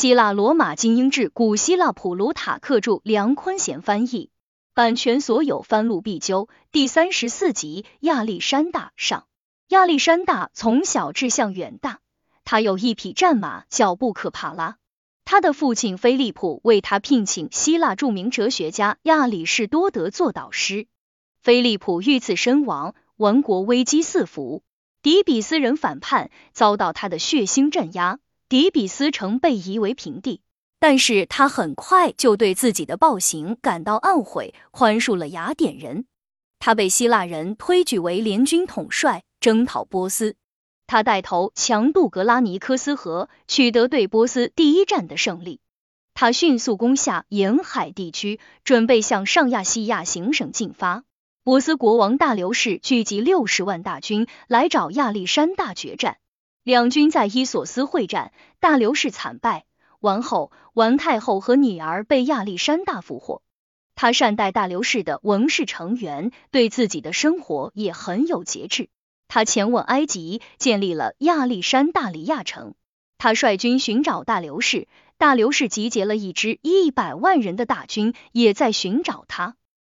[0.00, 4.30] 希腊罗马精英志，古希腊普鲁塔克著，梁坤贤翻译，
[4.72, 6.48] 版权所有，翻录必究。
[6.72, 9.26] 第三十四集，亚历山大上。
[9.68, 12.00] 亚历山大从小志向远大，
[12.46, 14.78] 他有一匹战马叫布克帕拉。
[15.26, 20.86] 他的父亲菲利普为他聘请希腊著名哲学家亚里士多德做导师。
[21.42, 24.62] 菲利普遇刺身亡，王国危机四伏，
[25.02, 28.18] 底比斯人反叛，遭到他的血腥镇压。
[28.50, 30.40] 底比斯城被夷为平地，
[30.80, 36.06] 但是他很快就对自己的暴行感到懊悔，宽恕了雅典人。
[36.58, 40.34] 他被希腊人推举为联军统帅，征讨波斯。
[40.88, 45.60] 他带头强渡格拉尼科斯河，取得对波斯第一战的胜利。
[46.12, 51.04] 他迅速攻下沿海地区，准备向上亚细亚行省进发。
[51.44, 56.16] 波斯国王大流士聚集六十万大军来找亚历山大决战。
[56.62, 59.64] 两军在伊索斯会战，大流士惨败，
[59.98, 63.42] 王后、王太后和女儿被亚历山大俘获。
[63.94, 68.90] 他善待大流士的王室成员，对自己的生活也很有节制。
[69.26, 72.74] 他前往埃及，建立了亚历山大里亚城。
[73.16, 74.86] 他率军寻找大流士，
[75.16, 79.56] 大流士集结了一支一百万人的大军，也在寻找他。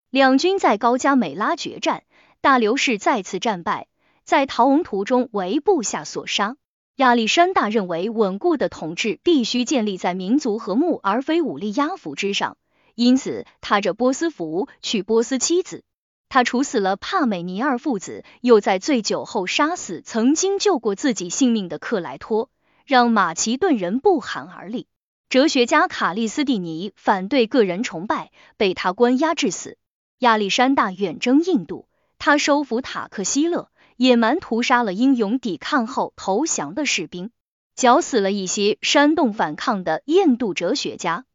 [0.09, 2.03] 两军在高加美拉决战，
[2.41, 3.87] 大流士再次战败。
[4.31, 6.55] 在逃亡途中为部下所杀。
[6.95, 12.55] 亚历山大认为，稳固的统治必须建立在民族和睦，而非武力压服之上。
[12.95, 15.83] 因此，踏着波斯服娶波斯妻子。
[16.29, 22.49] 他处死了帕美尼二父子，又在醉酒后杀死曾经救过自己性命的克莱托，
[22.85, 24.87] 让马其顿人不寒而栗。
[25.27, 29.77] 哲学家卡利斯蒂尼反对个人崇拜，被他关押致死。
[30.19, 33.67] 亚历山大远征印度，他收服塔克西勒。
[34.01, 37.29] 野蛮屠杀了英勇抵抗后投降的士兵，
[37.75, 41.25] 绞死了一些煽动反抗的印度哲学家。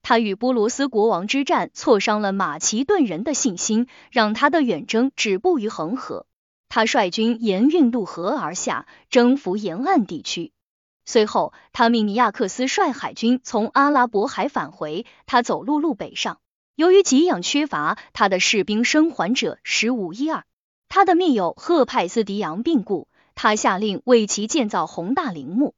[0.00, 6.24] 他与波罗斯国王之战，挫伤了马其顿人的信心，让他的远征止步于恒河。
[6.70, 10.50] 他率军沿运渡河而下，征服沿岸地区。
[11.04, 15.04] 随后，他命尼亚克斯率海军从阿拉伯海返回。
[15.26, 16.38] 他走陆路北上，
[16.74, 20.44] 由于给养缺乏，他的士兵生还者十五一二。
[20.88, 25.74] 他的密友赫派斯迪昂病故，他下令为其建造宏大陵墓。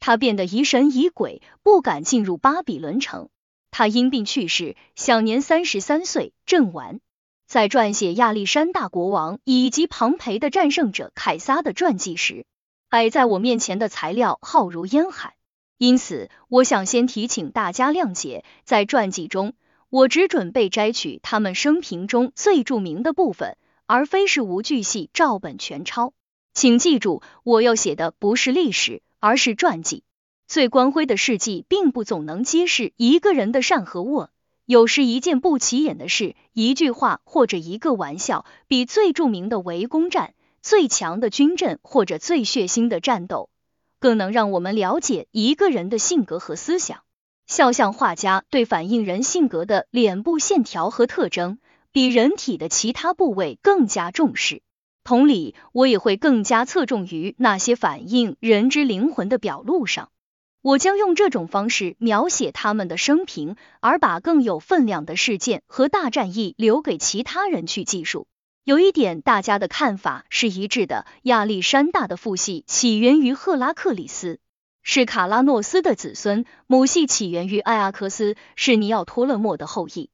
[0.00, 3.28] 他变得疑神疑鬼，不敢进入巴比伦城。
[3.70, 6.32] 他因病去世，享年三十三岁。
[6.46, 7.00] 阵亡，
[7.46, 12.46] 在撰写亚历山大国王以及庞培的战胜者凯撒的传记时，
[12.88, 15.34] 摆在我面前的材料浩如烟海，
[15.76, 19.54] 因此我想先提请大家谅解，在传记中
[19.90, 23.56] 我只准备摘取他们生平中最著名的部分。
[23.86, 26.12] 而非是无巨细照本全抄，
[26.54, 30.02] 请记住，我要写的不是历史，而是传记。
[30.48, 34.30] 最光辉的事迹，并不总能揭示一个人的善和恶。
[34.64, 43.48] 有时一件不起眼的事，一句话或者一个玩笑，比最著名的围攻战、最强的军阵或者最血腥的战斗，
[44.00, 47.02] 更能让我们了解一个人的性格和思想。
[47.46, 51.58] 肖像画家对反映人性格的脸部线条和特征。
[51.96, 54.60] 比人体的其他部位更加重视，
[55.02, 60.10] 同理，我也会更加侧重于那些反映人之灵魂的表露上。
[60.60, 68.26] 我将用这种方式描写他们的生平，而把更有分量的事件和大战役留给其他人去记述。
[68.62, 74.38] 有一点，大家的看法是一致的：亚历山大的父系起源于赫拉克里斯，
[74.82, 80.10] 是卡拉诺斯的子孙；母系起源于埃阿克斯，是尼奥托勒莫的后裔。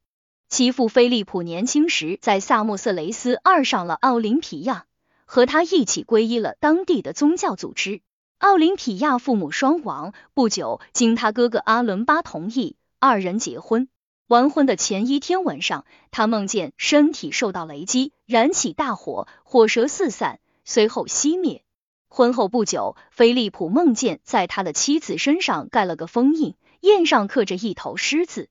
[0.52, 4.84] 其父菲利普年轻时在萨莫色雷斯二上了奥林匹亚，
[5.24, 8.02] 和他一起皈依了当地的宗教组织。
[8.36, 13.88] 奥林匹亚父母双亡，不久，经他哥哥阿伦巴同意，二人结婚。
[14.26, 21.64] 完婚的前一天晚上，他梦见身体受到雷击，燃起大火，火舌四散，随后熄灭。
[22.08, 28.50] 婚后不久，菲利普梦见在他的妻子身上盖了个封印，印上刻着一头狮子。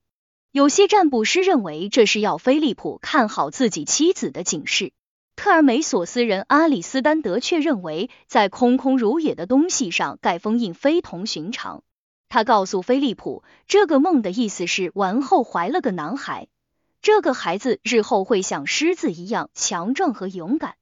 [0.53, 4.91] 有些占卜师认为这是要菲利普看好自己妻子的警示。
[5.37, 11.83] 特尔梅索斯人阿里斯丹德却认为，在空空如也的东西上盖封印非同寻常。
[12.27, 16.49] 他告诉菲利普，这个梦的意思是王后怀了个男孩，
[17.01, 20.75] 这个孩子日后会像狮子一样强壮和勇敢。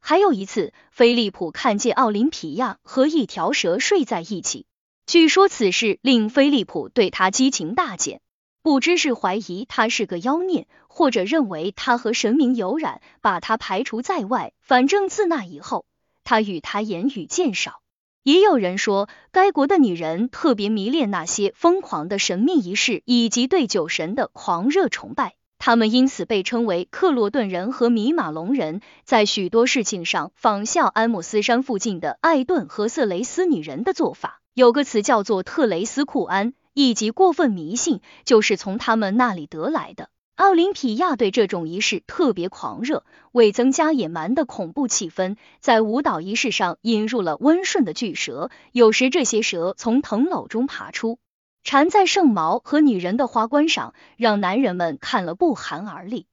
[0.00, 4.66] 还有一次，菲利普看见奥林匹亚和一条蛇睡在一起，
[5.06, 8.20] 据说此事令菲利普对他激情大减。
[8.62, 14.52] 不知是怀疑他是个妖孽，或者认为他和神明有染，把他排除在外。
[14.60, 15.84] 反正自那以后，
[16.22, 17.80] 他与他言语渐少。
[18.22, 34.40] 也有人说，该国的女人特别迷恋那些疯狂的神秘仪式，以及对酒神的狂热崇拜，他们因此被称为克洛顿人和米马龙人，在许多事情上仿效安姆斯山附近的艾顿和色雷斯女人的做法。
[34.54, 40.08] 有个词叫做特雷斯库安，以及过分迷信，就是从他们那里得来的。
[40.34, 48.50] 奥林匹亚对这种仪式特别狂热，为增加野蛮的恐怖气氛，在舞蹈仪式上引入了温顺的巨蛇。
[48.72, 51.18] 有时这些蛇从藤篓中爬出，
[51.62, 56.26] 缠在圣矛和女人的花冠上，让男人们看了不寒而栗。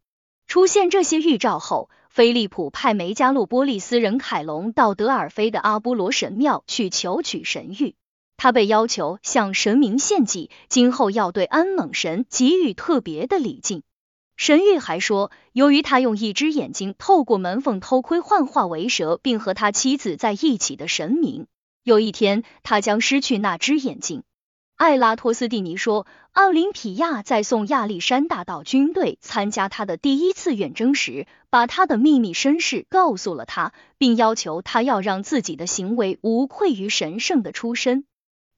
[0.48, 7.94] 出现这些预兆后，菲利普派梅加洛波利斯人凯龙到德尔菲的阿波罗神庙去求取神谕。
[8.40, 13.84] 他被要求向神明献祭，今后要对安猛神给予特别的礼敬。
[14.38, 21.48] 神谕还说，由于他用一只眼睛透过门缝偷窥幻化为蛇，并和他妻子在一起的神明，
[21.84, 24.24] 有一天他将失去那只眼睛。
[24.78, 38.06] 艾拉托斯蒂尼说，奥林匹亚在送亚历山大到军队参加他的第一次远征时，把他的秘密身世告诉了他，并要求他要让自己的行为无愧于神圣的出身。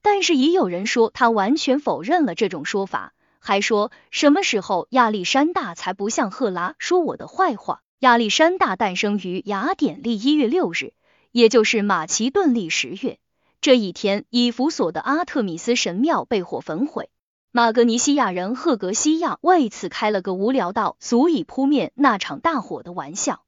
[0.01, 3.13] 但是也有人说他完全否认了这种说法。
[3.39, 7.81] 还说什么时候亚历山大才不像赫拉说我的坏话？
[7.99, 10.93] 亚历山大诞生于雅典历一月六日，
[11.31, 13.17] 也就是马其顿历十月。
[13.61, 17.09] 这一天，以弗所的阿特米斯神庙被火焚毁。
[17.51, 23.43] 马格尼西亚人赫格西亚为此开了个无聊到足以扑灭那场大火的玩笑。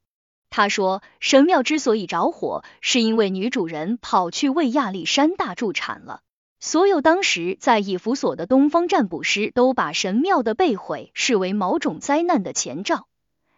[0.50, 6.22] 他说，神庙之所以着火，是因为女主人跑去为亚历山大助产了。
[6.66, 13.10] 所有当时在以弗所的东方占卜师都把神庙的被毁视为某种灾难的前兆。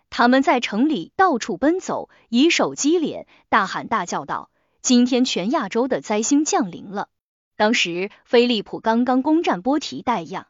[0.10, 4.50] 他们在城里到处奔走，以手击脸，大喊大叫道
[4.82, 7.08] ：“今天全亚洲的灾星降临了！”
[7.56, 10.48] 当时菲利普刚刚攻占波提代亚，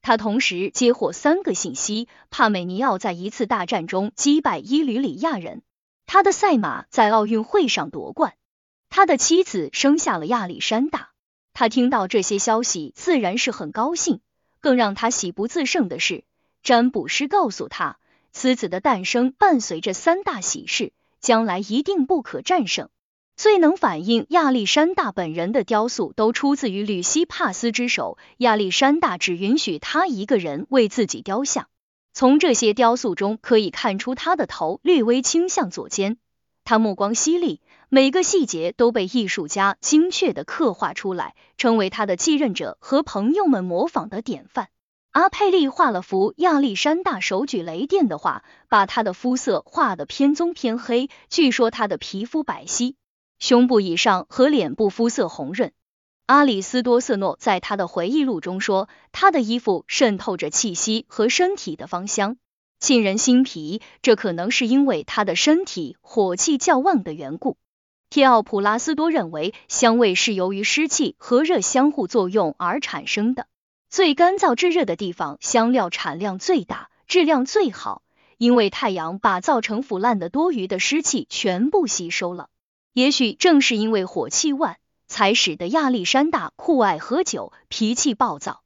[0.00, 5.62] 他同时接获三个信息：帕美尼奥在一次大战中击败伊吕里亚人，
[6.06, 8.34] 他的赛马在奥运会上夺冠，
[8.88, 11.11] 他的妻子生下了亚历山大。
[11.54, 14.20] 他听到这些消息，自然是很高兴。
[14.60, 16.22] 更让他喜不自胜的是，
[16.62, 17.98] 占卜师告诉他，
[18.30, 22.88] 此子的诞生伴随着三大喜事，将来一定不可战胜。
[23.34, 28.18] 最能反映亚历山大本人的雕塑，都出自于吕西帕斯之手。
[28.36, 31.66] 亚历山大只允许他一个人为自己雕像。
[32.12, 36.18] 从这些雕塑中可以看出，他的头略微倾向左肩，
[36.64, 37.60] 他目光犀利。
[37.94, 44.68] 每个细节都被艺术家精确的刻画出来，成为他的继任者和朋友们模仿的典范。
[45.10, 51.10] 阿佩利画了幅亚历山大手举雷电的画，把他的肤色画得偏棕偏黑。
[51.28, 52.94] 据说他的皮肤白皙，
[53.38, 55.72] 胸部以上和脸部肤色红润。
[56.24, 62.38] 阿里斯多瑟诺在他的回忆录中说，他的衣服渗透着气息和身体的芳香，
[62.82, 63.80] 沁人心脾。
[64.02, 67.56] 这可能是因为他的身体火气较旺的缘故。
[68.10, 73.46] 提奥普拉斯多认为，香味是由于湿气和热相互作用而产生的。
[73.88, 78.02] 最干燥炙热的地方，香料产量最大，质量最好，
[78.36, 82.48] 因为太阳把造成腐烂的多余的湿气全部吸收了。
[82.92, 84.76] 也许正是因为火气旺，
[85.06, 88.62] 才使得亚历山大酷爱喝酒，脾气暴躁。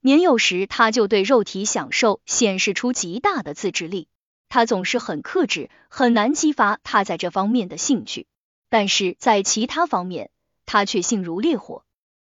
[0.00, 4.08] 年幼时，他就对肉体享受显示出极大的自制力。
[4.48, 8.26] 他总是很克制，很难激发他在这方面的兴趣。
[8.70, 10.30] 但是在其他方面，
[10.66, 11.84] 他却性如烈火。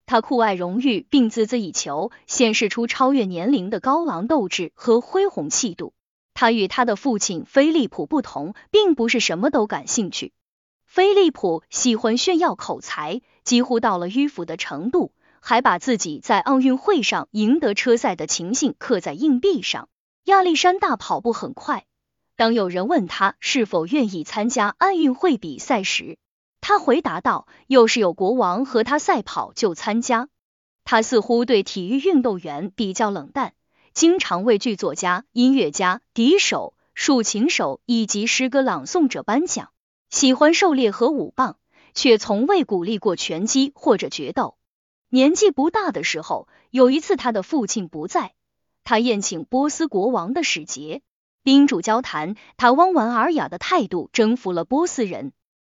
[0.06, 5.92] 他酷爱荣誉，并孜孜以求，显示出超越年龄的高昂斗志和恢宏气度。
[6.32, 10.32] 他与他的父亲菲利普不同，并不是什么都感兴趣。
[10.84, 15.12] 菲利普喜欢炫耀口才，几乎到了迂腐的程度，
[15.48, 19.88] 还把自己在奥运会上赢得车赛的情形刻在硬币上。
[20.24, 21.84] 亚历山大跑步很快。
[22.34, 26.18] 当有人问他是否愿意参加奥运会比赛时，
[26.60, 30.28] 他回答道：“要是有国王和他赛跑，就参加。”
[30.82, 33.52] 他似乎对体育运动员比较冷淡，
[33.94, 39.70] 经常为剧作家、音乐家、笛手、竖琴手以及诗歌朗诵者颁奖。
[40.10, 41.56] 喜欢狩猎和舞棒，
[41.94, 44.56] 却从未鼓励过拳击或者决斗。
[45.08, 48.34] 年纪不大的时候，有一次他的父亲不在，
[48.82, 51.00] 他宴请波斯国王的使节，
[51.44, 55.32] 宾主交谈，他温文尔雅的态度征服了波斯人。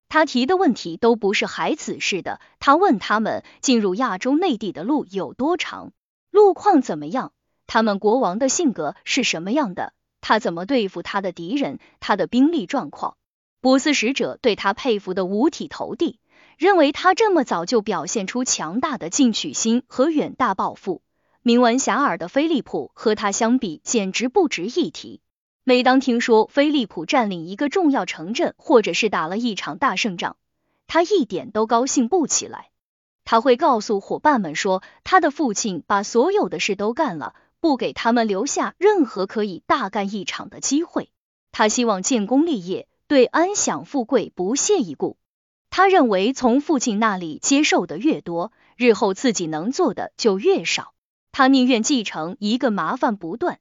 [0.07, 2.39] 他提的问题都不是孩子似的。
[2.59, 5.91] 他问他们进入亚洲内地的路有多长，
[6.31, 7.33] 路况怎么样，
[7.67, 9.91] 他们国王的性格是什么样的，
[10.21, 13.17] 他怎么对付他的敌人，他的兵力状况。
[13.59, 16.21] 波斯使者对他佩服的五体投地，
[16.57, 21.03] 认为他这么早就表现出强大的进取心和远大抱负。
[21.43, 25.21] 名闻遐迩的菲利普和他相比，简直不值一提。
[25.63, 30.35] 每当听说菲利普占领一个重要城镇，或者是打了一场大胜仗，
[30.87, 32.69] 他一点都高兴不起来。
[33.23, 41.11] 他会告诉伙伴们说，他的父亲把所有的事都干了，不给他们留下任何可以大干一场的机会。
[41.51, 45.17] 他希望建功立业，对安享富贵不屑一顾。
[45.77, 50.91] 他认为从父亲那里接受的越多，日后自己能做的就越少。
[51.31, 53.59] 他宁愿继承一个麻烦不断、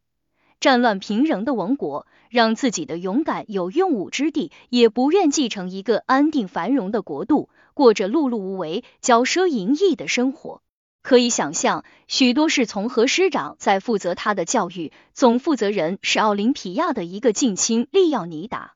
[0.59, 10.63] 战乱频仍的王国，让自己的勇敢有用武之地，也不愿继承一个安定繁荣的国度，过着碌碌无为、骄奢淫逸的生活。
[11.03, 18.76] 可以想象，许多是从何师长在负责他的教育，总负责人是奥林匹亚的一个近亲利奥尼达。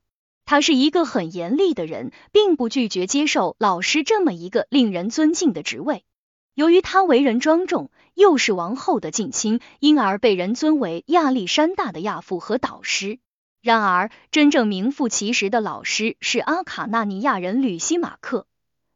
[0.51, 6.03] 他是一个很严厉的人，并不拒绝接受老师这么一个令人尊敬的职位。
[6.55, 13.19] 由于他为人庄重，又是王后的近亲，因而被人尊为亚历山大的亚父和导师。
[13.61, 18.45] 然而，真正名副其实的老师是阿卡纳尼亚人吕西马克。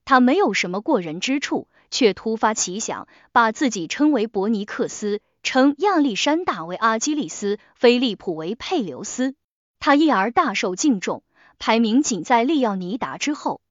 [0.03, 9.35] 他没有什么过人之处，却突发奇想，把自己称为伯尼克斯，称亚历山大为阿基里斯，菲利普为佩留斯。
[9.79, 11.23] 他因而大受敬重，
[11.59, 13.61] 排名仅在利奥尼达之后。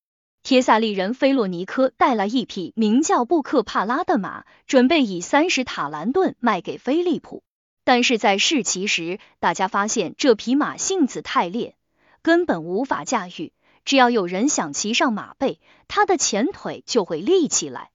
[0.42, 7.42] 帖萨利人菲洛尼科带来一匹名叫布克帕拉的马，准备以三十塔兰顿卖给菲利普。
[7.82, 11.76] 但是在试骑时，大家发现这匹马性子太烈，
[12.20, 13.52] 根本无法驾驭。
[13.86, 17.90] 只要有人想骑上马背，他的前腿就会立起来，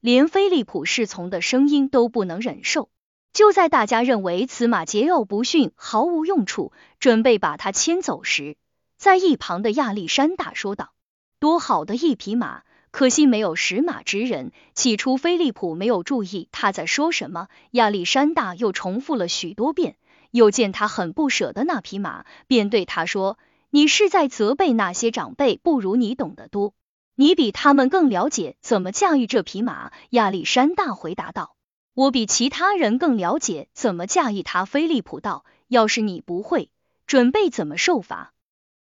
[0.00, 2.88] 连菲利普侍从的声音都不能忍受。
[3.32, 8.56] 就在大家认为此马桀骜不驯，毫无用处，准备把它牵走时，
[9.02, 10.92] 在一旁的亚历山大说道。
[11.40, 14.52] 多好的一匹马，可惜没有识马之人。
[14.74, 19.96] 起初，菲利普没有注意他在说什么，亚历山大又重复了许多遍。
[20.30, 23.38] 又见他很不舍得那匹马，便对他说
[23.70, 26.72] ：“你是在责备那些长辈不如你懂得多，
[27.16, 31.56] 你比他们更了解怎么驾驭这匹马。”亚历山大回答道
[31.92, 36.70] ：“我比其他人更了解怎么驾驭它。”菲利普道：“要是你不会，
[37.08, 38.32] 准备怎么受罚？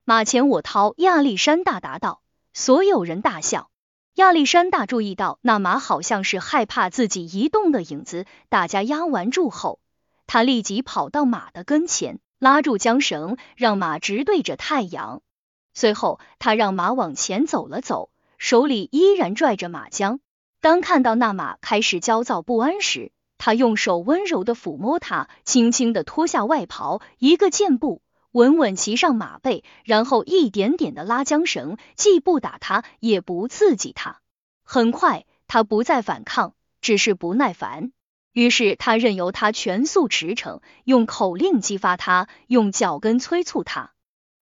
[0.03, 2.21] 马前我掏。”亚历山大答道。
[2.53, 3.69] 所有人大笑。
[4.15, 8.25] 亚历山大注意到那马好像是害怕自己移动的影子。
[8.49, 9.79] 大家压完住后，
[10.27, 15.21] 他立即跑到马的跟前，拉住缰绳，让马直对着太阳。
[15.73, 20.19] 随后，他让马往前走了走，手里依然拽着马缰。
[20.59, 28.01] 当看到那马开始焦躁不安时，他用手温柔的抚摸它，轻轻的脱下外袍，一个箭步。
[28.31, 34.21] 稳稳骑上马背，然后一点点的拉缰绳，既不打他，也不刺激他。
[34.63, 37.91] 很快，他不再反抗，只是不耐烦。
[38.31, 43.91] 于是他任由他全速驰骋，用口令激发他，用脚跟催促他。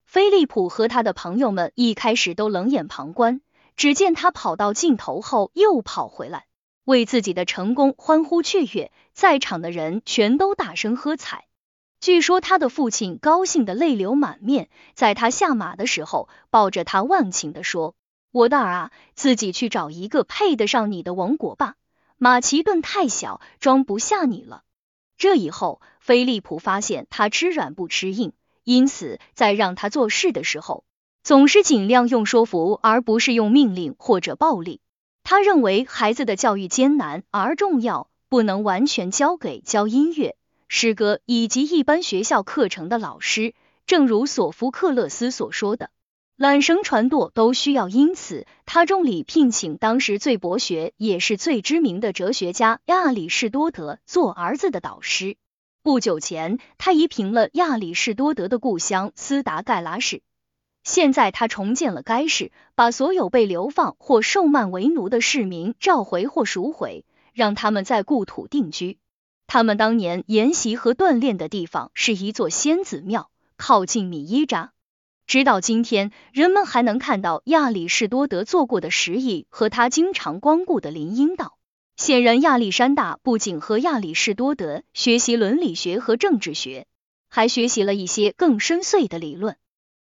[0.06, 3.42] 菲利普和他的朋友们一开始都冷眼旁观，
[3.76, 6.46] 只见他跑到尽头后又跑回来，
[6.84, 8.92] 为自己的成功欢呼雀跃。
[9.14, 11.49] 在场的人全都大声喝彩。
[12.00, 17.94] 据说他的父亲高兴的泪流满面，在他下马的时候，抱着他忘情的说
[18.32, 21.76] ：“我的儿啊，自己去找一个配得上你的王国吧，
[22.18, 24.64] 马其顿太小，装不下你了。”
[25.18, 28.32] 这以后，菲利普发现他吃软不吃硬，
[28.64, 30.86] 因此在让他做事的时候，
[31.22, 34.80] 总是尽量用说服，而不是用命令或者暴力。
[35.26, 40.38] 他认为孩子的教育艰难而重要，不能完全交给教音乐。
[40.72, 43.56] 诗歌以及一般学校课程的老师，
[43.88, 45.90] 正如索福克勒斯所说的，
[46.38, 47.90] 揽绳传舵都需要。
[47.90, 55.38] 因此，他重礼聘请当时最博学也是最知名的哲学家亚里士多德做儿子的导师。
[55.82, 60.22] 不久前，他移平了亚里士多德的故乡斯达盖拉市。
[60.84, 69.00] 现在，他重建了该市，把所有被流放或受卖为奴的市民召回或赎回，让他们在故土定居。
[69.52, 74.74] 他们当年研习和锻炼的地方是一座仙子庙，靠近米伊扎。
[75.26, 81.58] 直到今天，人们还能看到亚里士多德做过的石椅和他经常光顾的林荫道。
[81.98, 86.86] 显然，亚历山大不仅和亚里士多德学习伦理学和政治学，
[87.28, 89.56] 还学习了一些更深邃的理论。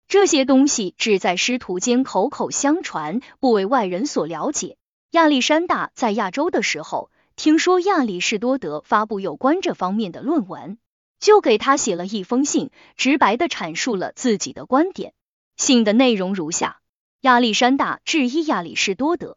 [0.08, 4.76] 这些东西只在师徒间口口相传，不为外人所了解。
[5.12, 7.12] 亚历山大在亚洲的时候。
[7.36, 10.78] 听说亚里士多德发布有关这方面的论文，
[11.20, 15.12] 就给他写了一封信，直白的阐述了自己的观点。
[15.58, 16.80] 信的内容如下：
[17.20, 19.36] 亚历山大质疑亚里士多德，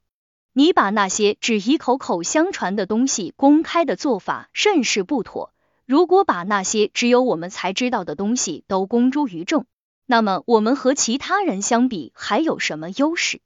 [0.54, 5.54] 你把那些只以口口相传的东西公开的做法甚是不妥。
[5.86, 9.66] 如果把那些只有我们才知道的东西都公诸于众，
[10.06, 13.42] 那么我们和其他人相比还有什么优势？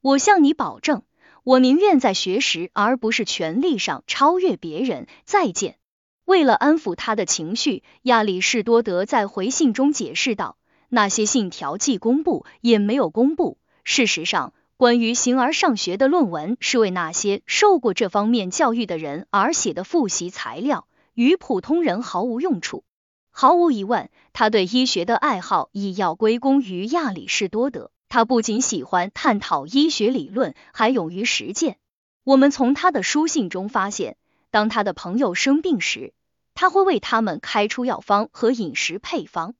[0.00, 1.02] 我向你保证，
[1.48, 5.06] 我宁愿在学识而不是权力上超越别人。
[5.24, 5.78] 再见。
[6.26, 10.58] 为了安抚他的情绪，亚里士多德在回信中解释道
[10.90, 13.56] ：“那些信条既公布，也没有公布。
[13.82, 22.84] 事实上，关于形而上学的论文是为那些受过这方面教育的人而写的复习材料。”与普通人毫无用处。
[23.30, 27.90] 毫无疑问，他对医学的爱好亦要归功于亚里士多德。
[28.08, 31.78] 他不仅喜欢探讨医学理论，还勇于实践。
[32.24, 34.16] 我们从他的书信中发现，
[34.50, 36.12] 当他的朋友生病时，
[36.54, 39.54] 他会为他们开出药方和饮食配方。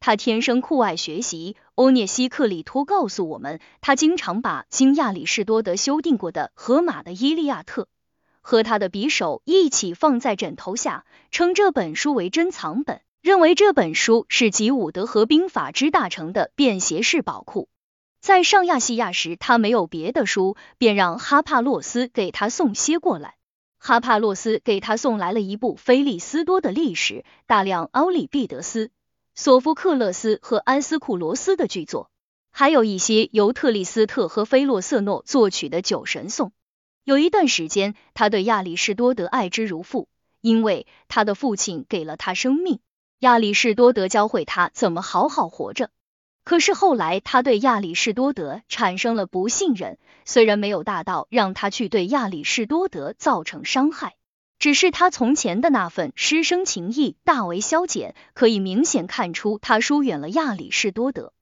[0.00, 1.56] 他天生酷爱学习。
[1.74, 7.82] 欧涅西克里托告诉我们，他经常把经亚里士多德修订过的荷马的《伊利亚特》。
[8.40, 17.68] 和他的匕首一起放在枕头下，称这本书为珍藏本，认为这本书是集武德和兵法之大成的便携式宝库。
[18.28, 23.36] 在上亚细亚时，他没有别的书，便让哈帕洛斯给他送些过来。
[23.78, 28.90] 哈帕洛斯给他送来了一部菲利斯多的历史，大量奥里庇得斯、
[29.34, 32.10] 索福克勒斯和安斯库罗斯的剧作，
[32.50, 36.52] 还有一些由特利斯特和菲洛瑟诺作曲的酒神颂。
[37.04, 40.06] 有一段时间，他对亚里士多德爱之如父，
[40.42, 42.80] 因为他的父亲给了他生命。
[43.20, 45.88] 亚里士多德教会他怎么好好活着。
[46.48, 54.14] 可是后来，他对亚里士多德产生了不信任，虽然没有大到让他去对亚里士多德造成伤害，
[54.58, 61.34] 只是他从前的那份师生情谊大为消减，可以明显看出他疏远了亚里士多德。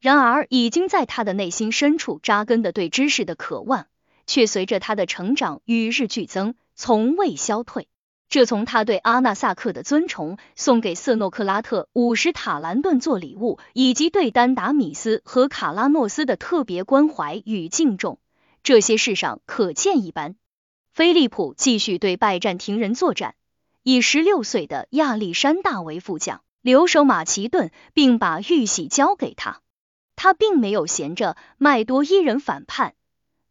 [0.00, 3.88] 然而，已经在他的内心深处扎根的对知识的渴望。
[4.28, 7.88] 却随着他的成长与日俱增，从未消退。
[8.32, 18.18] 这从他对阿纳萨克的尊崇，送给瑟诺克拉特五十塔兰顿做礼物，以及对丹达米斯和卡拉诺斯的特别关怀与敬重，
[18.62, 20.36] 这些事上可见一斑。
[20.94, 23.34] 菲利普继续对拜占庭人作战，
[23.82, 29.60] 以十六岁的亚历山大为副将，留守马其顿，并把玉玺交给他。
[30.16, 32.94] 他并没有闲着，麦多伊人反叛。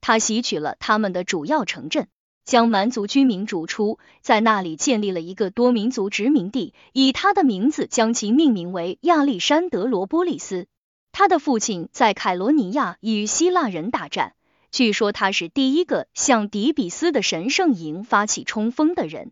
[0.01, 2.07] 他袭取了他们的主要城镇，
[2.43, 10.67] 将蛮族居民逐出，在那里建立了一个多民族殖民地，以他的名字将其命名为亚历山德罗波利斯。
[11.11, 14.33] 他的父亲在凯罗尼亚与希腊人大战，
[14.71, 19.31] 据说他是第一个向底比斯的神圣营发起冲锋的人。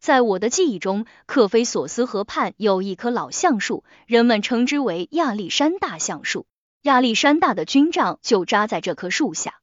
[0.00, 6.46] 在我的记忆中，克菲索斯河畔有一棵老橡树，人们称之为亚历山大橡树。
[6.82, 9.60] 亚历山大的军帐就扎在这棵树下。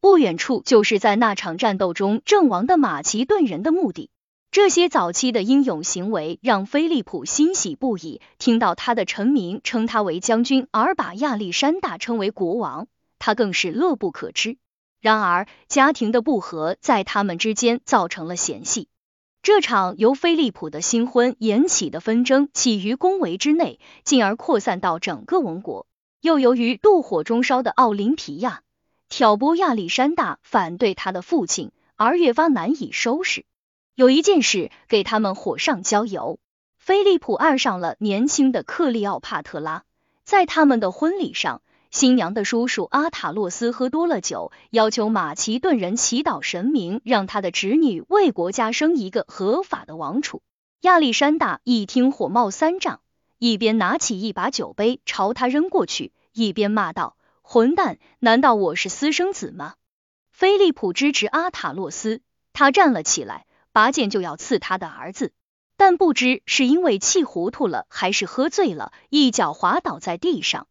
[0.00, 4.10] 不远处就是在那场战斗中阵亡的马其顿人的墓地。
[4.50, 8.20] 这些早期的英勇行为让菲利普欣喜不已。
[8.38, 14.56] 听到他的臣民称他为将军，而把亚历山大称为国王，他更是乐不可支。
[15.00, 18.88] 然而，家庭的不和在他们之间造成了嫌隙。
[19.42, 25.86] 这场由菲利普的新婚引起的纷争起于宫闱之内，进而扩散到整个王国。
[26.20, 28.62] 又由于妒火中烧的奥林匹亚。
[29.10, 33.44] 挑拨亚历山大反对他的父亲，而越发难以收拾。
[33.96, 36.38] 有一件事给他们火上浇油：
[36.78, 39.82] 菲利普爱上了年轻的克利奥帕特拉。
[40.24, 50.40] 在他们的婚礼上，新娘的叔叔阿塔洛斯喝多了酒，要求马其顿人祈祷神明，让他的侄女为国家生一个合法的王储。
[50.82, 53.00] 亚历山大一听，火冒三丈，
[53.38, 57.16] 一边拿起一把酒杯朝他扔过去，一边骂道。
[57.52, 57.98] 混蛋！
[58.20, 59.74] 难道我是私生子吗？
[60.30, 62.20] 菲利普支持阿塔洛斯，
[62.52, 65.32] 他站了起来，拔剑就要刺他的儿子，
[65.76, 70.68] 但不知是因为气糊涂了，还是喝醉了，一脚滑倒在地上。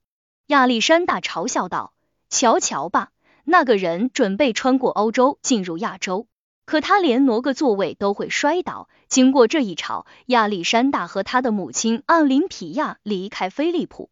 [0.48, 1.92] 亚历山大嘲笑道
[2.32, 3.10] ：“瞧瞧吧，
[3.44, 6.28] 那个人准备穿过欧洲进入亚洲，
[6.64, 14.10] 可他连挪个座位都会摔倒。”经过这一吵，亚历山大和他的母亲奥林匹亚离开菲利普。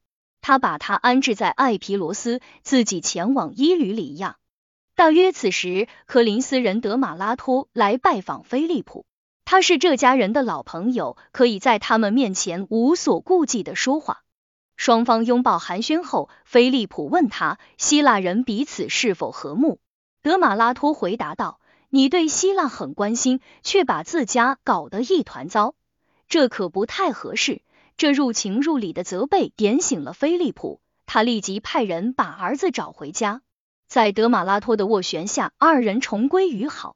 [0.47, 4.37] 他把他安置在艾皮罗斯，自己前往伊吕里亚。
[4.95, 9.05] 大约此时，科林斯人德马拉托来拜访菲利普，
[9.43, 14.21] 他是这家人的老朋友，可以在他们面前无所顾忌的说话。
[14.77, 19.81] 双方拥抱寒暄后，菲利普问他希腊人彼此是否和睦。
[20.21, 21.59] 德马拉托回答道
[21.91, 25.75] ：“你对希腊很关心，却把自家搞得一团糟，
[26.29, 27.61] 这可不太合适。”
[27.97, 33.41] 这入情入理的责备点醒了菲利普，他立即派人把儿子找回家。
[33.87, 36.95] 在德马拉托的斡旋下，二人重归于好。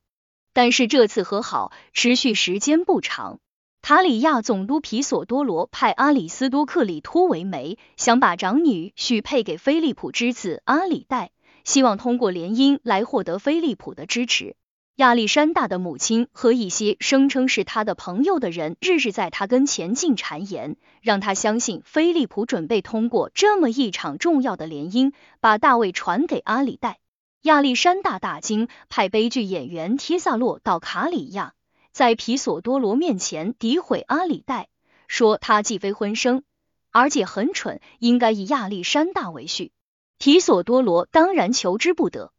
[0.53, 3.39] 但是这次和好持续时间不长。
[3.81, 11.31] 塔里亚总督皮索多罗派阿里斯多克里托为媒，想把长女许配给菲利普之子阿里代，
[11.63, 14.55] 希望通过联姻来获得菲利普的支持。
[15.01, 26.99] 亚历山大的母亲和一些声称是他的朋友的人，日日在他跟前进谗言，让他相信菲利普准备通过这么一场重要的联姻，把大卫传给阿里代。
[27.41, 31.55] 亚历山大大惊，派悲剧演员提萨洛到卡里亚，
[31.91, 34.67] 在皮索多罗面前诋毁阿里代，
[35.07, 36.43] 说他既非婚生，
[36.91, 39.71] 而且很蠢，应该以亚历山大为婿。
[40.19, 42.31] 提索多罗当然求之不得。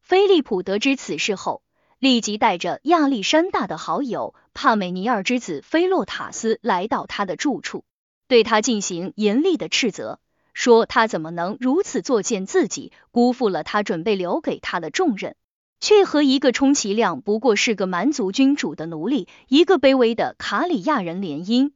[0.00, 1.60] 菲利普得知此事后。
[1.98, 7.84] 立即带着亚历山大的好友帕美尼尔之子菲洛塔斯来到他的住处，
[8.28, 10.18] 对他进行严厉的斥责，
[10.52, 15.36] 说他怎么能如此作践自己，辜负了他准备留给他的重任，
[15.80, 21.72] 却和一个充其量不过是个蛮族君主的奴隶，一个卑微的卡里亚人联姻。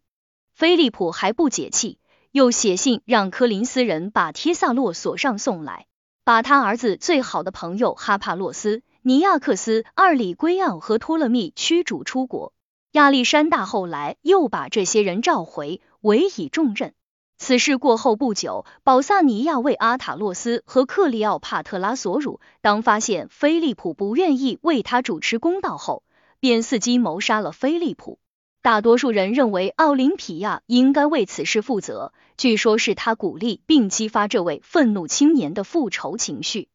[0.53, 1.99] 菲利普还不解气，
[2.31, 5.87] 又写信让科林斯人把帖萨洛索上送来，
[6.25, 8.83] 把他儿子最好的朋友哈帕洛斯。
[9.03, 12.53] 尼亚克斯、二里圭奥和托勒密驱逐出国。
[12.93, 16.93] 亚历山大后来又把这些人召回，委以重任。
[17.39, 22.41] 此事过后不久，保萨尼亚为阿塔洛斯和克利奥帕特拉所辱。
[22.61, 26.03] 当发现菲利普不愿意为他主持公道后，
[26.39, 28.19] 便伺机谋杀了菲利普。
[28.61, 36.69] 大多数人认为奥林匹亚应该为此事负责，据说是他鼓励并激发这位愤怒青年的复仇情绪。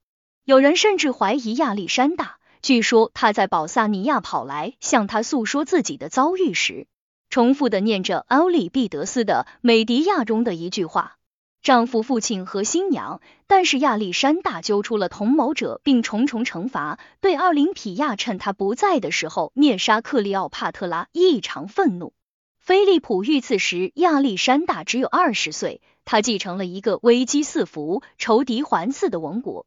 [0.45, 2.37] 有人甚至怀疑亚历山大。
[2.61, 6.85] 据说他在保萨尼亚跑来向他诉说自己的遭遇时，
[7.31, 11.17] 重复的念着奥里庇得斯的《美迪亚》中的一句话
[11.63, 22.13] ：“丈夫、父亲和新娘。”但是亚历山大揪出了同谋者，并重重惩罚，对奥林匹亚趁他不在的时候虐杀克利奥帕特拉异常愤怒。
[22.59, 29.65] 菲利普遇刺时，亚历山大只有二十岁，他继承了一个危机四伏、仇敌环伺的王国。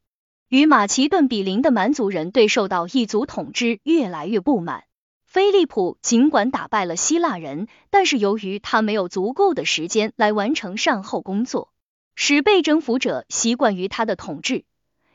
[0.48, 4.84] 与马其顿比邻的蛮族人对受到异族统治越来越不满。
[5.26, 11.70] 菲利普尽管打败了希腊人，但是由于他没有足够的时间来完成善后工作，
[12.14, 14.64] 使被征服者习惯于他的统治，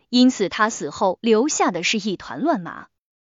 [0.10, 2.86] 因此他死后留下的是一团乱麻。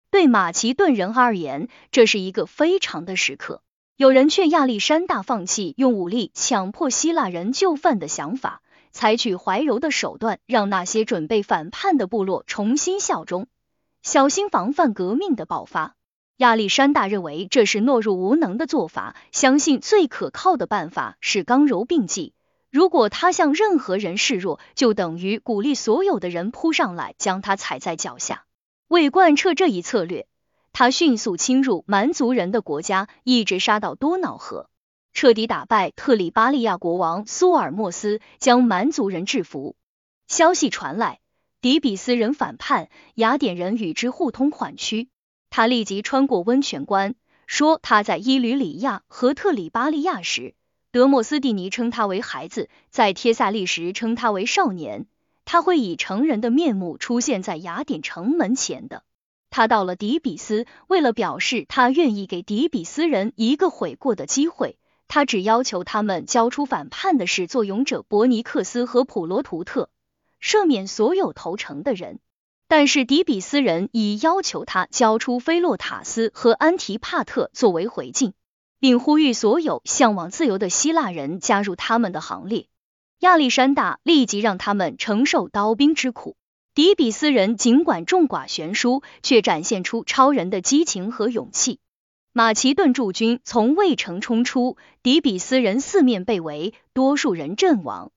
[0.10, 3.62] 对马其顿人而言，这是一个非常的时刻。
[3.98, 8.62] 有人劝亚历山大放弃用武力强迫希腊人就范的想法。
[8.92, 13.48] 采取怀柔的手段，让那些准备反叛的部落重新效忠，
[14.02, 15.96] 小心防范革命的爆发。
[16.38, 22.34] 亚历山大认为这是懦弱无能的做法，相信最可靠的办法是刚柔并济。
[22.72, 28.46] 如果他向任何人示弱，就等于鼓励所有的人扑上来将他踩在脚下。
[28.88, 30.28] 为贯彻这一策略，
[30.72, 34.70] 他迅速侵入蛮族人的国家，一直杀到多瑙河。
[35.20, 39.76] 彻底打败特里巴利亚国王苏尔莫斯，将蛮族人制服。
[40.30, 41.20] 消息传来，
[41.60, 45.10] 底比斯人反叛，雅典人与之互通缓区。
[45.50, 47.16] 他立即穿过温泉关，
[47.48, 50.56] 说他在伊吕里亚和特里巴利亚时，
[50.94, 55.06] 德莫斯蒂尼称他为孩子，在帖萨利时称他为少年。
[55.44, 59.04] 他会以成人的面目出现在雅典城门前的。
[59.50, 64.78] 他到了底比斯，为了表示他愿意给底比斯人一个悔过的机会。
[65.10, 69.90] 他只要求他们交出反叛的始作俑者伯尼克斯和普罗图特，
[70.40, 72.20] 赦免所有投诚的人。
[72.68, 78.34] 但是底比斯人已要求他交出菲洛塔斯和安提帕特作为回敬，
[78.80, 82.68] 并呼吁所有向往自由的希腊人加入他们的行列。
[83.18, 86.38] 亚历山大立即让他们承受刀兵之苦。
[86.76, 91.80] 底比斯人尽管众寡悬殊，却展现出超人的激情和勇气。
[92.32, 98.12] 马其顿驻军从卫城冲出，底比斯人四面被围，多数人阵亡，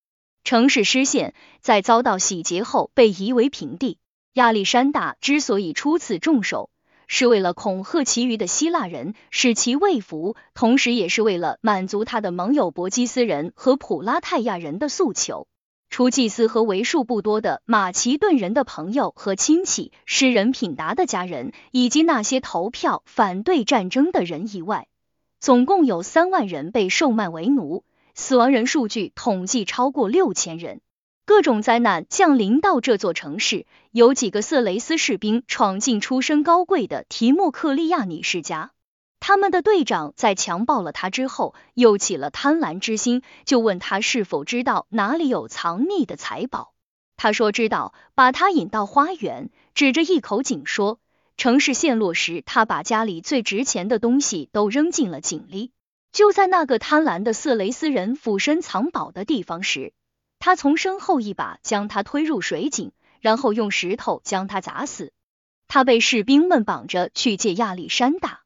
[0.44, 1.35] 城市失陷。
[1.61, 3.98] 在遭到洗劫后，被夷为平地。
[4.35, 6.68] 亚历山大之所以出此重手，
[7.07, 15.48] 是为了恐吓其余的希腊人，使其畏服，同时也是为了满足他的盟友伯基斯人和普拉泰亚人的诉求。
[15.92, 24.88] 除祭司和为数不多的马其顿人的朋友和亲戚，诗人品达的家人，以及那些投票反对战争的人以外，
[25.38, 30.81] 总共有三万人被售卖为奴，死亡人数据统计超过六千人。
[31.26, 38.70] 各种灾难降临到这座城市，有几个色雷斯士兵闯进出身高贵的提莫克利亚女士家。
[39.24, 46.74] 他们的队长在强暴了他之后，又起了贪婪之心，就问他是否知道哪里有藏匿的财宝。
[47.16, 50.98] 他说知道，把他引到花园，指着一口井说，
[51.37, 55.70] 城市陷落时，他把家里最值钱的东西都扔进了井里。
[56.11, 59.92] 就在那个贪婪的色雷斯人俯身藏宝的地方时，
[60.40, 65.12] 他从身后一把将他推入水井，然后用石头将他砸死。
[65.68, 68.41] 他被士兵们绑着去见亚历山大，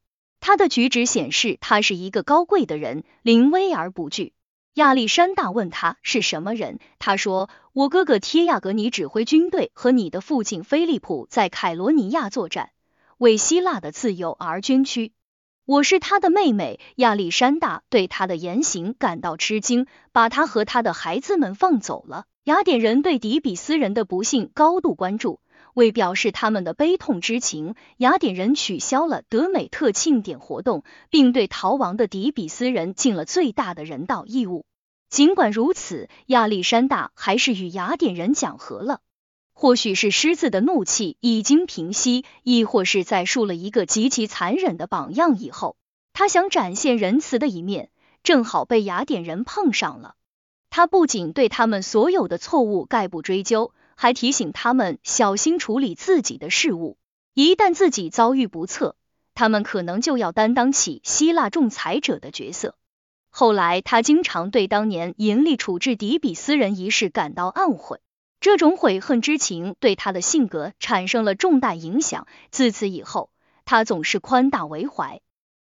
[0.46, 4.32] 他的举止显示他是一个高贵的人，临危而不惧。
[4.74, 12.70] 亚历山大问他是什么人，他说：“我哥哥贴亚格尼指挥军队和你的父亲菲利普在凯罗尼亚作战，
[13.18, 15.10] 为希腊的自由而捐躯。
[15.64, 22.24] 我是他的妹妹。”亚历山大对他的言行感到吃惊，把他和他的孩子们放走了。
[22.44, 25.40] 雅典人对底比斯人的不幸高度关注，
[25.76, 34.64] 为表示他们的悲痛之情，雅典人取消了德美特庆典活动，并对逃亡的底比斯人尽了最大的人道义务。
[35.10, 39.00] 尽管如此，亚历山大还是与雅典人讲和了。
[39.52, 45.76] 或许是狮子的怒气已经平息，亦或是在树了一个极其残忍的榜样以后，
[46.14, 47.90] 他想展现仁慈的一面，
[48.22, 50.14] 正好被雅典人碰上了。
[50.70, 56.96] 他不仅对他们所有的错误概不追究，还提醒他们小心处理自己的事务。
[57.34, 58.94] 一旦自己遭遇不测，
[59.34, 62.76] 他们可能就要担当起希腊仲裁者的角色。
[63.28, 68.00] 后来，他经常对当年严厉处置底比斯人一事感到懊悔，
[68.40, 72.26] 这种悔恨之情对他的性格产生了重大影响。
[72.50, 73.28] 自此以后，
[73.66, 75.20] 他总是宽大为怀。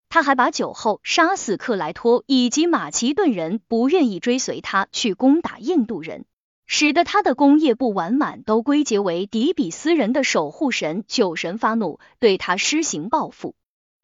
[0.08, 6.24] 他还把酒后杀死克莱托以及马其顿人不愿意追随他去攻打印度人，
[6.72, 13.56] 使得他的功业不完满，都归结为底比斯人的守护神酒神发怒，对他施行报复。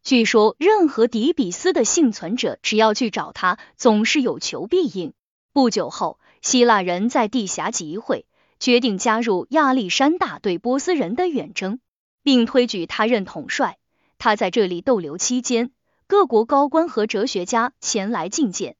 [0.02, 5.12] 据说，任何底比斯的幸存者，只要去找他，总是有求必应。
[5.52, 8.26] 不久后，希腊人在地峡集会，
[8.58, 11.78] 决定加入亚历山大对波斯人的远征，
[12.24, 13.78] 并推举他任统帅。
[14.18, 15.70] 他在这里逗留期间，
[16.08, 18.74] 各国高官和哲学家前来觐见，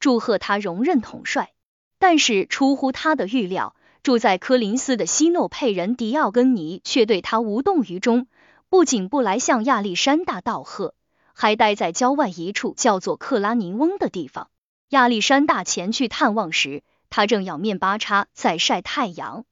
[0.00, 1.52] 祝贺他荣任统帅。
[1.98, 8.26] 但是出乎他的预料，住在科林斯的西诺佩人迪奥根尼却对他无动于衷。
[8.68, 10.94] 不仅不来向亚历山大道贺，
[11.32, 14.48] 还待在郊外一处叫做克拉尼翁的地方。
[14.90, 19.44] 亚历山大前去探望时，他正仰面八叉在晒太阳。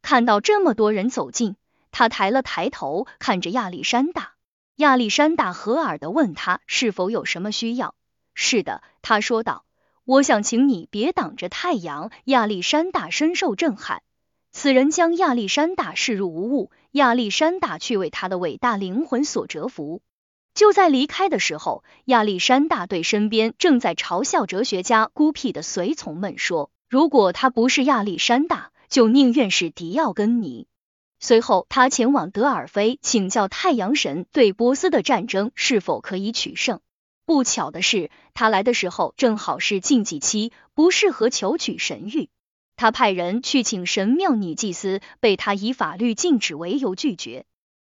[0.00, 1.56] 看到这么多人走近，
[1.92, 4.32] 他抬了抬头，看着亚历山大。
[4.76, 7.94] 亚历山大和蔼的问他是否有什么需要。
[8.34, 9.64] 是的，他说道，
[10.04, 12.10] 我想请你别挡着太阳。
[12.24, 14.02] 亚历山大深受震撼。
[14.50, 20.02] 此人将亚历山大视入无物，亚历山大却为他的伟大灵魂所折服。
[20.54, 30.66] 就在离开的时候，亚历山大对身边正在嘲笑哲学家孤僻的随从们说：“如果他不是亚历山大，就宁愿是迪奥根尼。”
[31.18, 36.80] 随后，他前往德尔菲请教太阳神对波斯的战争是否可以取胜。
[37.24, 42.28] 不巧的是，他来的时候正好是禁忌期，不适合求取神谕。
[42.76, 47.44] 他派人去请神庙女祭司，被他以法律禁止为由拒绝。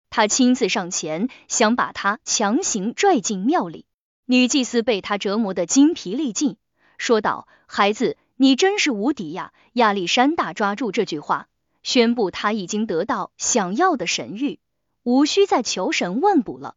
[0.09, 3.85] 他亲自上前，想把他强行拽进庙里。
[4.25, 6.57] 女祭司被他折磨得精疲力尽，
[6.97, 11.47] 说道：“孩子，你真是无敌呀！”亚历山大抓住这句话，
[11.81, 14.59] 宣布他已经得到想要的神谕，
[15.01, 16.75] 无需再求神问卜了。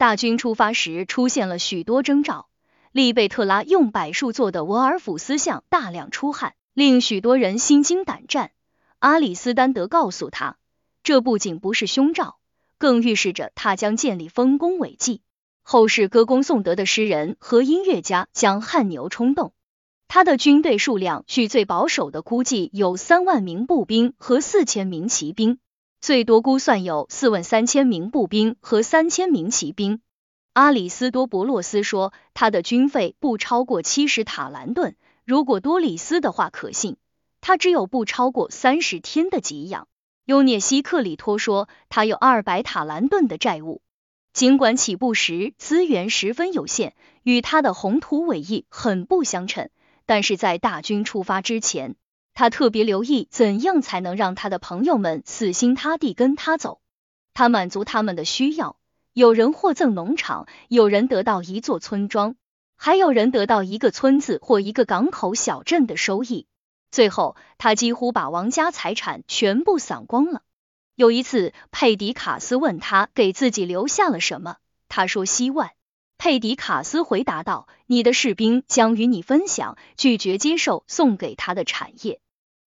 [0.00, 2.48] 大军出发时出现了许多征兆，
[2.90, 6.54] 利贝特拉用柏树做的沃尔甫斯像大量出汗。
[6.72, 8.50] 令许多人心惊胆战。
[8.98, 10.56] 阿里斯丹德告诉他，
[11.02, 12.38] 这不仅不是凶兆，
[12.78, 15.20] 更预示着他将建立丰功伟绩。
[15.60, 19.52] 后世歌功颂德的诗人和音乐家将汗牛充栋。
[20.08, 25.58] 他的军队数量，据最保守的估计有三万名步兵和四千名骑兵，
[26.00, 30.00] 最多估算有四万三千名步兵和三千名骑兵。
[30.54, 34.96] 阿里斯多伯洛斯说，他的军费不超过七十塔兰顿。
[35.26, 36.96] 如果多里斯的话可信，
[37.42, 39.88] 他只有不超过三十天的给养。
[40.24, 43.82] 尤涅西克里托说，他有二百塔兰顿的债务。
[44.32, 49.68] 尽管起步时资源十分有限，与他的宏图伟业很不相称，
[50.06, 51.96] 但是在大军出发之前，
[52.34, 56.80] 他特别留意怎样才能让他的朋友们死心塌地跟他走。
[57.34, 58.76] 他满足他们的需要，
[59.12, 62.36] 有人获赠农场，有人得到一座村庄。
[62.76, 66.46] 还有人得到一个村子或一个港口小镇的收益。
[66.90, 70.42] 最后，他几乎把王家财产全部散光了。
[70.94, 74.56] 有一次，佩迪卡斯问他给自己留下了什么，
[74.88, 75.70] 他说希望。
[76.22, 82.20] 佩迪卡斯回答道：“你的士兵将与你分享，拒绝接受送给他的产业。”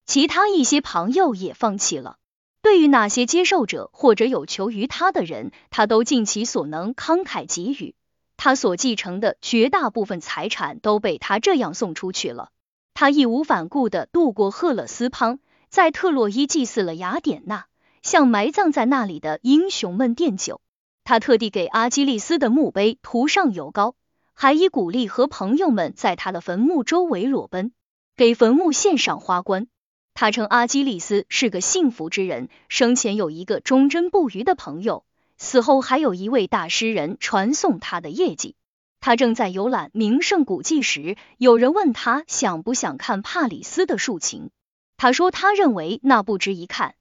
[0.08, 2.18] 其他一些朋友也放弃了。
[2.64, 7.94] 对于那些接受者或者有求于他的人，他都尽其所能慷慨给予。
[8.38, 12.50] 他所继承的绝大部分财产都被他这样送出去了。
[12.96, 15.38] 他义无反顾的渡过赫勒斯滂，
[15.70, 17.66] 在特洛伊祭祀了雅典娜，
[18.02, 20.60] 向埋葬在那里的英雄们奠酒。
[21.04, 23.96] 他特地给阿基利斯的墓碑涂上油膏，
[24.34, 27.74] 还以鼓励和朋友们在他的坟墓周围裸奔，
[28.16, 29.68] 给坟墓献上花冠。
[30.14, 35.06] 他称阿基利斯是个幸福之人，生前有一个忠贞不渝的朋友，
[35.38, 38.56] 死后还有一位大诗人传颂他的业绩。
[39.00, 44.52] 他正在游览名胜古迹时，有人问他想不想看帕里斯的竖琴。
[44.96, 46.96] 他说他认为那不值一看，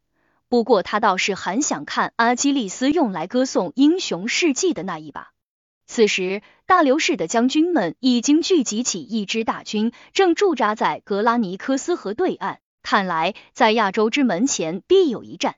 [0.52, 5.30] 不过他倒是很想看阿基利斯用来歌颂英雄事迹的那一把。
[5.86, 12.60] 此时，大流士的将军们已经聚集起一支大军，正驻扎在格拉尼科斯河对岸。
[12.82, 15.54] 看来，在亚洲之门前必有一战。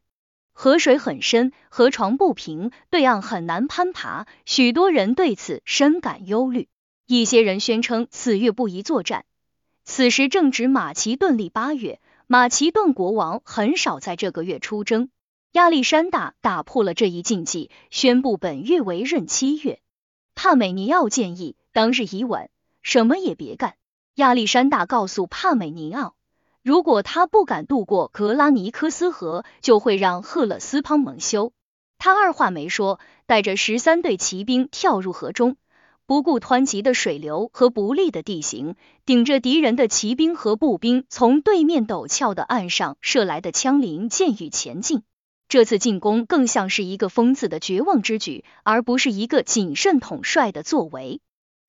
[0.53, 4.29] 河水很深，河床不平，对岸很难攀爬。
[4.47, 6.69] 许多人对此深感忧虑。
[7.09, 9.25] 一些人宣称此月不宜作战。
[9.83, 12.01] 此时正值马其顿历八月，
[12.35, 15.09] 马其顿国王很少在这个月出征。
[15.53, 19.79] 亚历山大打破了这一禁忌，宣布本月为闰七月。
[20.35, 22.51] 帕美尼奥建议当日已晚，
[22.83, 23.77] 什么也别干。
[24.17, 26.17] 亚历山大告诉帕美尼奥。
[26.61, 31.53] 如果他不敢渡过格拉尼科斯河，就会让赫勒斯滂蒙羞。
[31.99, 35.57] 他二话没说，带着十三队骑兵跳入河中，
[36.07, 45.03] 不顾湍急的水流和不利的地形，顶着敌人的骑兵和步兵，从对面陡峭的岸上射来的枪林箭雨前进。
[45.49, 51.23] 这次进攻更像是一个疯子的绝望之举，而不是一个谨慎统帅的作为。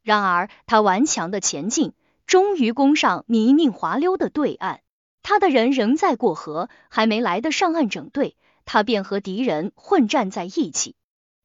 [0.04, 1.94] 然而，他顽强的前进，
[2.28, 4.82] 终于攻上泥泞滑溜的对岸。
[5.24, 10.96] 他的人仍在过河，还没来得上岸整队，他便和敌人混战在一起。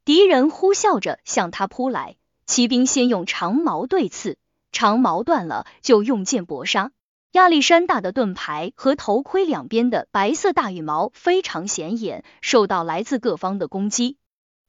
[0.05, 2.17] 敌人呼啸着向他扑来，
[2.51, 4.37] 骑兵先用长矛对刺，
[4.73, 6.91] 长矛断了就用剑搏杀。
[7.31, 14.17] 亚历山大的盾牌和头盔两边的白色大羽毛非常显眼，受到来自各方的攻击。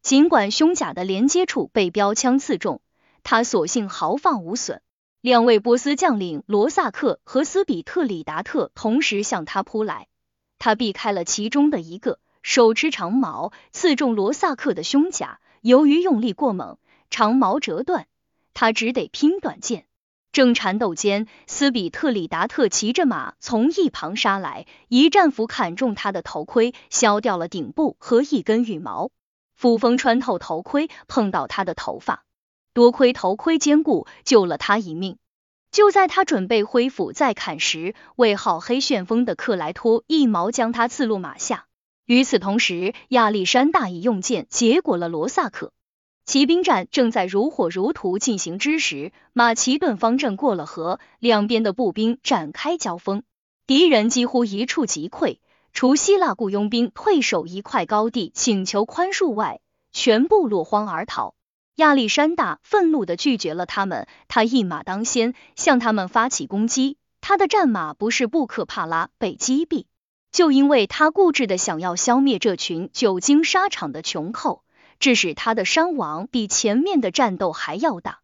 [0.04, 2.82] 尽管胸甲的连接处被标枪刺中，
[3.24, 4.84] 他索性毫发无损。
[5.20, 10.08] 两位波斯将领罗萨克和斯比特里达特同时向他扑来，
[10.60, 15.40] 他避开了其中的一个，手持长矛刺中罗萨克的胸甲。
[15.62, 16.78] 由于用力过猛，
[17.12, 18.08] 长矛折断，
[18.56, 19.86] 他只得拼短剑。
[20.32, 29.12] 正缠斗间，斯比特里达特骑着马从一旁杀来，一战斧砍中他的头盔，削掉了顶部和一根羽毛。
[29.56, 32.24] 斧锋穿透头盔，碰到他的头发。
[32.74, 35.18] 多亏头盔坚固，救了他一命。
[35.70, 41.66] 就在他准备挥斧再砍时，为号黑旋风的克莱托一矛将他刺落马下。
[42.06, 45.74] 与此同时，亚历山大已用剑结果了罗萨克。
[46.32, 53.24] 骑兵战正在如火如荼进行之时，马其顿方阵过了河，两边的步兵展开交锋，
[53.68, 55.40] 敌人几乎一触即溃。
[55.74, 59.60] 除希腊雇佣兵退守一块高地请求宽恕外，
[59.92, 61.36] 全部落荒而逃。
[61.76, 66.96] 亚历山大愤怒的拒绝了他们，他一马当先向他们发起攻击。
[67.20, 69.84] 他的战马不是布克帕拉被击毙，
[70.32, 74.64] 就因为他固执的想要消灭这群久经沙场的穷寇，
[75.02, 78.20] 致使他的伤亡比前面的战斗还要大。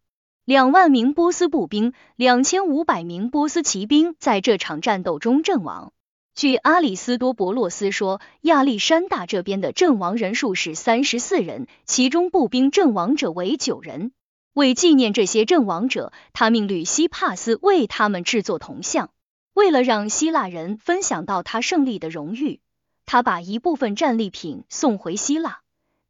[0.46, 5.92] 两万名波斯步兵，两千五百名波斯骑兵在这场战斗中阵亡。
[6.34, 14.12] 据阿里斯多伯洛斯说，亚历山大这边的阵亡人数是三十四人，其中步兵阵亡者为九人。
[14.54, 19.10] 为纪念这些阵亡者，他命吕西帕斯为他们制作铜像。
[19.52, 22.60] 为了让希腊人分享到他胜利的荣誉，
[23.04, 25.58] 他把一部分战利品送回希腊，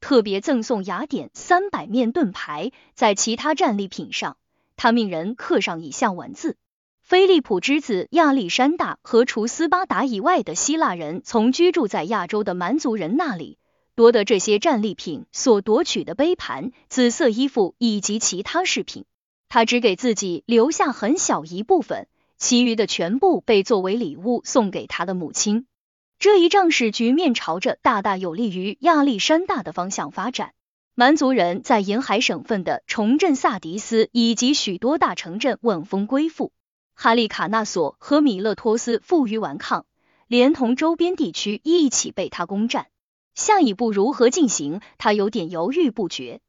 [0.00, 2.72] 特别赠送雅典三百面盾牌。
[2.94, 4.36] 在其他战利品上，
[4.76, 6.56] 他命人刻上以下文字。
[7.00, 13.56] 菲利普之子亚历山大和除斯巴达以外的希腊人，从居住在亚洲的蛮族人那里
[13.94, 19.06] 夺得这些战利品所夺取的杯盘、紫色衣服以及其他饰品。
[19.48, 25.66] 他只给自己留下很小一部分，其余的全部被作为礼物送给他的母亲。
[26.20, 30.52] 这一仗使局面朝着大大有利于亚历山大的方向发展。
[30.96, 36.50] 蛮族人在沿海省份的重镇萨迪斯以及许多大城镇稳风归附。
[36.96, 39.86] 哈利卡纳索和米勒托斯负隅顽抗，
[40.26, 42.88] 连同周边地区一起被他攻占。
[43.36, 46.40] 下一步如何进行，他有点犹豫不决。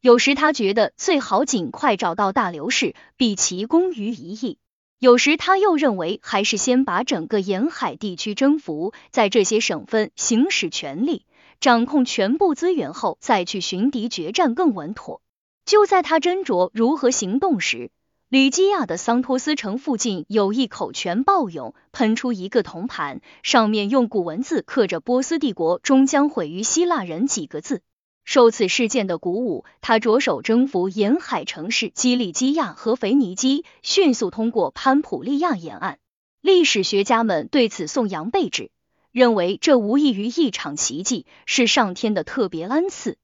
[0.00, 4.56] 有时他觉得最好尽快找到大流士，毕其功于一役。
[5.00, 11.24] 有时他又认为，还是先把整个沿海地区征服，在这些省份行使权力，
[11.60, 15.22] 掌控全部资源后，再去寻敌决战更稳妥。
[15.64, 17.92] 就在他斟酌如何行动时，
[18.28, 27.82] 吕基亚的桑托斯城附近有一口泉暴涌，喷出一个铜盘，上面用古文字刻着“波斯帝国终将毁于希腊人”几个字。
[28.30, 35.98] 受此事件的鼓舞，他着手征服沿海城市基利基亚和腓尼基，迅速通过潘普利亚沿岸。
[36.42, 38.70] 历史学家们对此颂扬备至，
[39.12, 43.16] 认为这无异于一场奇迹，是上天的特别恩赐。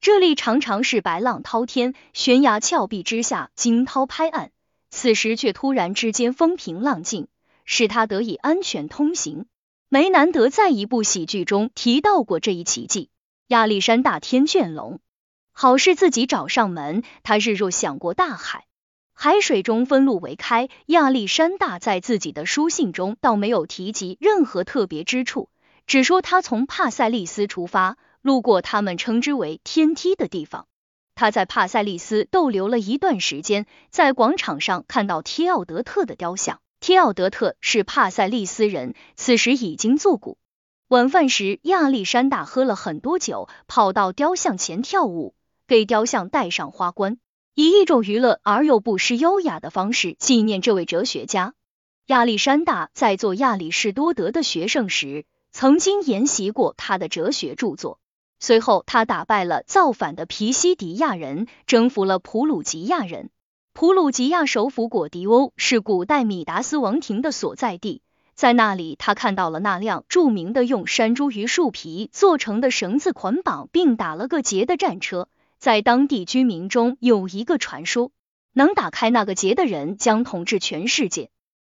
[0.00, 4.52] 这里常常是白浪滔天，悬崖峭壁之下惊涛拍岸，
[4.88, 7.28] 此时却突然之间风平浪静，
[7.66, 9.44] 使他得以安全通行。
[9.90, 13.10] 梅南德在一部喜剧中提到过这一奇迹。
[13.48, 14.98] 亚历山大天眷龙，
[15.52, 17.04] 好事自己找上门。
[17.22, 18.66] 他日若想过大海，
[19.14, 20.68] 海水中分路为开。
[20.86, 25.48] 亚历山大在自己的书信中倒没有提及任何特别之处，
[25.86, 30.66] 只说他从帕塞利斯出发，路过他们称之为天梯的地方。
[31.14, 36.60] 他在帕塞利斯逗留了一段时间，在广场上看到提奥德特的雕像。
[36.80, 40.36] 提奥德特是帕塞利斯人，此时已经作古。
[40.88, 45.34] 晚饭时，亚历山大喝了很多酒，跑到雕像前跳舞，
[45.66, 47.18] 给雕像戴上花冠，
[47.56, 51.54] 以一种娱乐而又不失优雅的方式纪念这位哲学家。
[52.06, 57.98] 亚历山大在做亚里士多德的学生时，曾经研习过他的哲学著作。
[58.38, 63.30] 随后，他打败了造反的皮西迪亚人，征服了普鲁吉亚人。
[63.72, 68.02] 普鲁吉亚首府果迪欧是古代米达斯王庭的所在地。
[68.36, 75.26] 在那里，他看到了那辆著名的用山茱萸树皮做成的绳子捆绑并打了个结的战车。
[75.58, 78.12] 在当地居民中有一个传说，
[78.52, 81.30] 能打开那个结的人将统治全世界。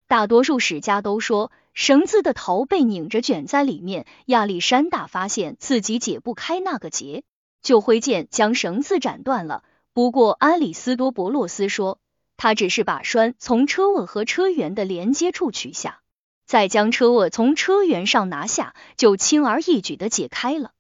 [0.10, 4.06] 大多数史家都说，绳子的头被拧着卷在里面。
[4.26, 7.24] 亚历山大发现自己解不开那个结，
[7.62, 9.64] 就挥剑将绳子斩断了。
[9.94, 12.00] 不过，阿里斯多伯洛斯说，
[12.36, 16.02] 他只是把栓从车轭和车辕的连接处取下。
[16.50, 20.72] 再将车轭从车辕上拿下，就轻而易举的解开了。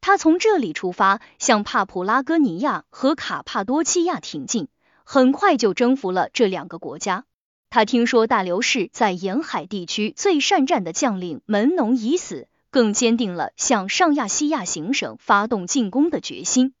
[0.00, 4.66] 他从这里出发，向帕普拉戈尼亚和卡帕多奇亚挺进，
[5.04, 7.24] 很快就征服了这两个国家。
[7.70, 16.74] 他听说大流士在沿海地区最善战的将领门农已死，更坚定了向上亚细亚行省发动进攻的决心。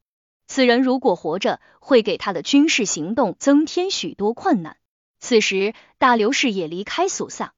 [0.48, 4.78] 此人如果活着，会给他的军事行动增添许多困难。
[5.20, 7.54] 此时，大流士也离开索萨。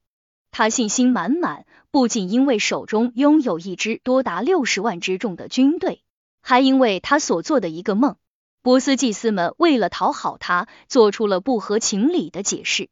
[0.57, 6.01] 他信心满满，不仅因为手中拥有一支多达六十万之众的军队，
[6.41, 8.15] 还因为他所做的一个梦。
[8.61, 12.87] 波斯祭司们为了讨好他，做出了不合情理的解释。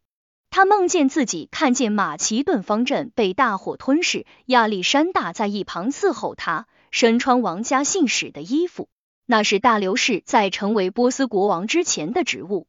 [0.50, 8.90] 他梦见自己看见马其顿方阵被大火吞噬，亚历山大在一旁伺候他，身穿王家信使的衣服，
[9.26, 12.68] 那是大流士在成为波斯国王之前的职务。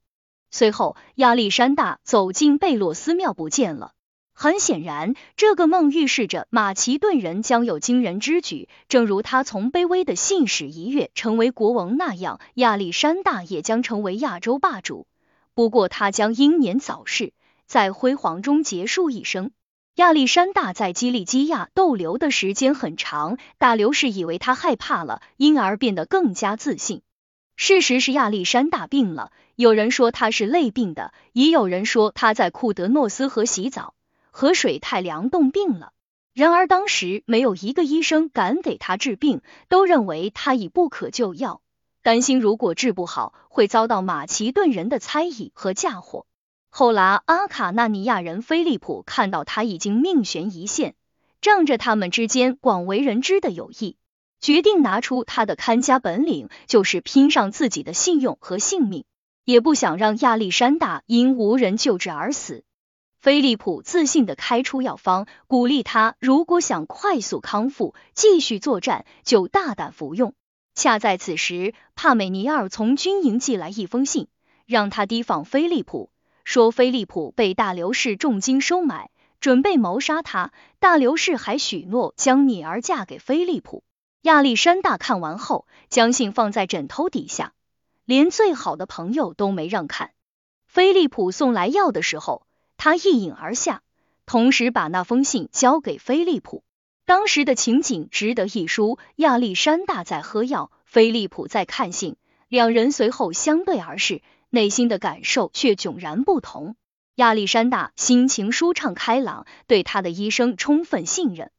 [0.53, 3.91] 随后，亚历山大走进贝洛斯庙，不见了。
[4.37, 15.07] 很显然，这个梦预示着马其顿人将有惊人之举，正如他从卑微的信使一跃成为国王那样，亚历山大也将成为亚洲霸主。
[15.55, 17.33] 不过，他将英年早逝，
[17.67, 19.53] 在辉煌中结束一生。
[19.95, 27.03] 亚历山大在基利基亚逗留的时间很长，大流士以为他害怕了，因而变得更加自信。
[27.55, 33.95] 事实是亚历山大病了，有人说他是累病的，也有人说他在库德诺斯河洗澡。
[34.37, 35.93] 河水太凉冻病了，
[36.33, 41.61] 然而当时没有一个医生敢给他治病，都认为他已不可救药，
[42.03, 46.27] 担心如果治不好会遭到马其顿人的猜疑和嫁祸。
[46.69, 50.97] 后来阿卡纳尼亚人菲利普看到他已经命悬一线，
[51.41, 53.97] 仗着他们之间广为人知的友谊，
[54.41, 59.05] 决定拿出他的看家本领，就是拼上自己的信用和性命，
[59.45, 62.65] 也不想让亚历山大因无人救治而死。
[63.25, 70.35] 菲利普自信的开出药方，鼓励他如果想快速康复、继续作战，就大胆服用。
[70.75, 74.29] 恰在此时，帕美尼尔从军营寄来一封信，
[74.67, 76.11] 让他提防菲利普，
[76.45, 79.09] 说菲利普被大流士重金收买，
[79.41, 80.53] 准备谋杀他。
[80.79, 83.85] 大流士还许诺将女儿嫁给菲利普。
[84.21, 87.55] 亚历山大看完后，将信放在枕头底下，
[88.05, 90.11] 连最好的朋友都没让看。
[90.67, 92.43] 菲利普送来药的时候。
[92.77, 93.83] 他一饮而下，
[94.27, 96.63] 同时把那封信交给菲利普。
[97.07, 98.99] 当时的情景值得一书。
[99.17, 102.17] 亚历山大在喝药，菲利普在看信，
[102.49, 106.77] 两人随后相对而视，内心的感受却迥然不同。
[107.17, 111.51] 亚历山大心情舒畅开朗，对他的医生充分信任。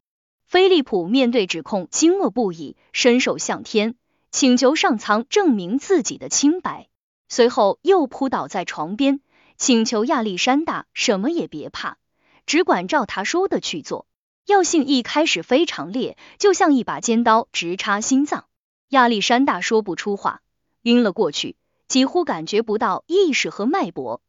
[0.47, 3.95] 菲利普面对指控惊愕不已，伸手向天，
[4.31, 6.87] 请求上苍证明自己的清白。
[7.29, 9.21] 随后又扑倒在床边，
[9.57, 11.97] 请求亚历山大什么也别怕，
[12.45, 14.05] 只管照他说的去做。
[14.45, 18.45] 药性一开始非常烈，就像一把尖刀直插心脏。
[18.89, 20.41] 亚历山大说不出话，
[20.83, 21.55] 晕了过去，
[21.87, 24.21] 几乎感觉不到意识和脉搏。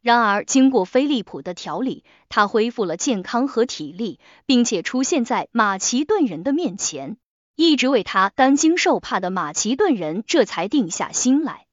[0.00, 7.16] 然而，经过菲利普的调理，他恢复了健康和体力，并且出现在马其顿人的面前。
[7.56, 11.66] 一直为他担惊受怕的马其顿人这才定下心来。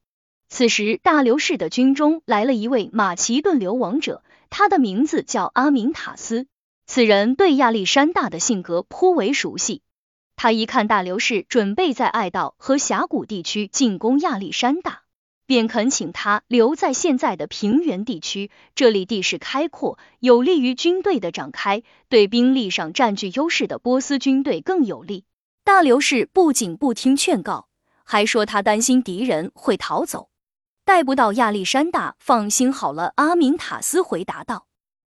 [0.54, 6.46] 此时，大流士的军中来了一位马其顿流亡者，他的名字叫阿明塔斯。
[6.86, 9.80] 此人对亚历山大的性格颇为熟悉。
[10.36, 15.04] 他一看大流士准备在爱道和峡谷地区进攻亚历山大。
[15.46, 25.24] 便恳请他留在现在的平原地区，这里地势开阔，有利于军队的展开，对兵力上占据优势的波斯军队更有利。
[25.64, 27.68] 大流士不仅不听劝告，
[28.04, 30.28] 还说他担心敌人会逃走，
[30.84, 32.16] 带不到亚历山大。
[32.18, 34.66] 放心好了，阿明塔斯回答道：“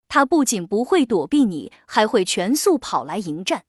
[0.08, 3.64] 他不仅不会躲避你，还会全速跑来迎战，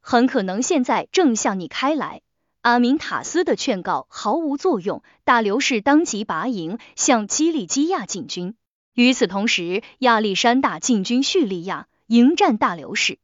[0.00, 2.22] 很可能现在正向你开来。”
[2.62, 8.56] 阿明塔斯的劝告毫无作用，大流士当即拔营向基利基亚进军。
[8.94, 13.20] 与此同时，亚历山大进军叙利亚迎战大流士，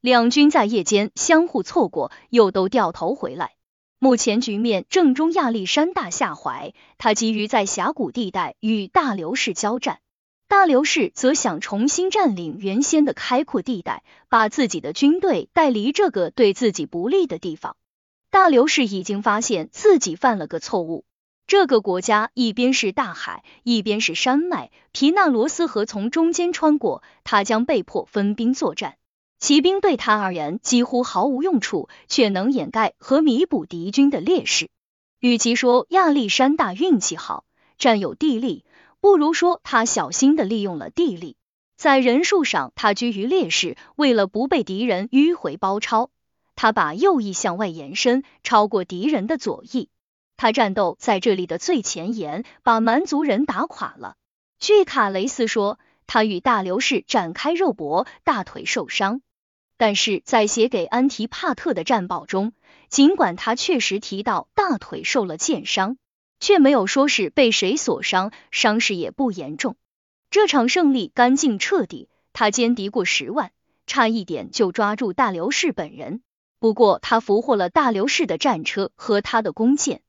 [0.00, 3.55] 两军在夜间相互错过，又都掉头回来。
[3.98, 10.00] 目前局面正中亚历山大下怀，他急于在峡谷地带与大流士交战，
[10.48, 17.74] 大流士则想重新占领原先的开阔地带，把自己的军队带离这个对自己不利的地方。
[18.30, 21.06] 大流士已经发现自己犯了个错误。
[21.46, 28.96] 这个国家一边是大海，一边是山脉，皮纳罗斯河从中间穿过，他将被迫分兵作战。
[29.46, 34.68] 骑兵对他而言几乎毫无用处，却能掩盖和弥补敌军的劣势。
[35.20, 37.44] 与其说亚历山大运气好，
[37.78, 38.64] 占有地利，
[38.98, 41.36] 不如说他小心的利用了地利。
[41.76, 46.10] 在人数上，他居于劣势，为了不被敌人迂回包抄。
[46.56, 49.90] 他把右翼向外延伸，超过敌人的左翼。
[50.36, 54.16] 他战斗在这里的最前沿，把蛮族人打垮了。
[54.58, 55.78] 据卡雷斯说，
[56.08, 59.20] 他与大流士展开肉搏，大腿受伤。
[59.76, 62.52] 但是在写给安提帕特的战报中，
[62.88, 65.98] 尽管他确实提到大腿受了箭伤，
[66.40, 69.76] 却没有说是被谁所伤，伤势也不严重。
[70.30, 73.52] 这场胜利干净彻底，他歼敌过十万，
[73.86, 76.22] 差一点就抓住大流士本人。
[76.58, 80.00] 不过，他俘获了大流士的战车和他的弓箭。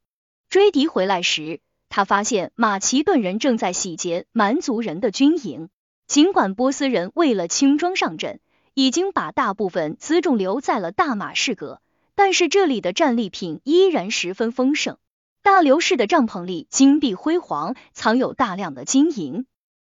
[0.49, 1.59] 追敌回来时，
[1.89, 5.69] 他发现马其顿人正在洗劫蛮族人的军营。
[6.07, 8.39] 尽管波斯人为了轻装上阵，
[8.77, 11.81] 已经把大部分辎重留在了大马士革，
[12.13, 14.97] 但是这里的战利品依然十分丰盛。
[15.41, 19.47] 大流士的帐篷里金碧辉煌，藏有大量的金银。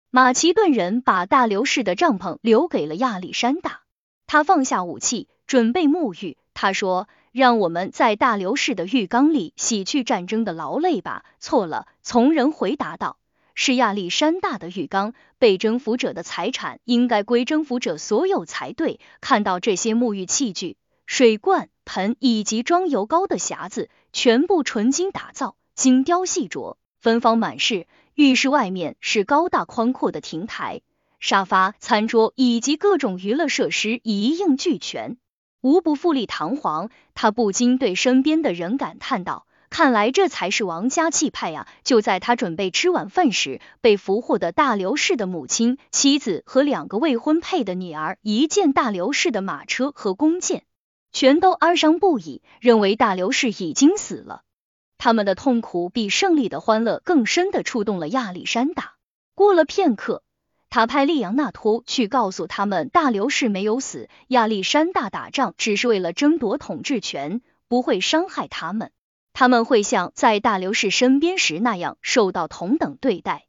[0.09, 3.81] 马其顿人把大流士的帐篷留给了亚历山大，
[4.25, 6.39] 他放下武器，准备沐浴。
[6.55, 13.17] 他说：“让我们在大流士的浴缸里洗去战争的劳累吧。”错了，从人回答道
[13.61, 27.85] ：“是亚历山大的浴缸，被征服者的财产应该归征服者所有才对。”看到这些沐浴器具、水罐、盆以及装油膏的匣子，全部纯金打造，精雕细琢，芬芳满室。
[28.15, 30.79] 浴室外面是高大宽阔的亭台，
[31.19, 35.17] 沙发、餐桌以及各种娱乐设施一应俱全。
[35.59, 50.63] 无不富丽堂皇，他不禁对身边的人感叹道：“看来这才是王家气派呀！”就在他准备吃晚饭时，被俘获的大刘氏的母亲、妻子和两个未婚配的女儿一见大刘氏的马车和弓箭，
[51.11, 54.41] 全都哀伤不已，认为大刘氏已经死了。
[54.97, 58.93] 他们的痛苦比胜利的欢乐更深的触动了亚历山大。
[59.35, 60.23] 过了片刻。
[60.71, 68.91] 他派利扬纳托去告诉他们，大刘氏没有死，亚历山大打仗只是为了争夺统治权，不会伤害他们，
[69.39, 73.47] 他们会像在大流士身边时那样受到同等对待。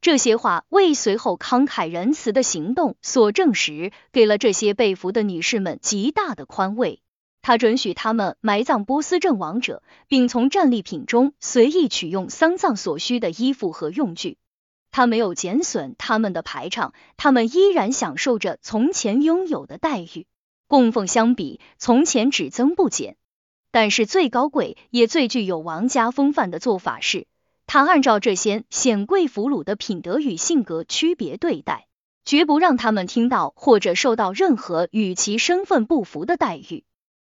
[0.00, 7.02] 这些话为随后慷慨仁慈的行动所证实，给了这些被俘的女士们极大的宽慰。
[7.40, 14.38] 他准许他们埋葬波斯阵亡者，并从战利品中随意取用丧葬所需的衣服和用具。
[14.90, 20.26] 他没有减损他们的排场，他们依然享受着从前拥有的待遇。
[20.66, 23.16] 供奉相比，从前只增不减。
[23.70, 27.26] 但是最高贵也最具有王家风范的做法是，
[27.66, 31.86] 他按照这些显贵俘虏的品德与性格区别对待。
[32.24, 36.84] 绝不让他们听到或者受到任何与其身份不符的待遇。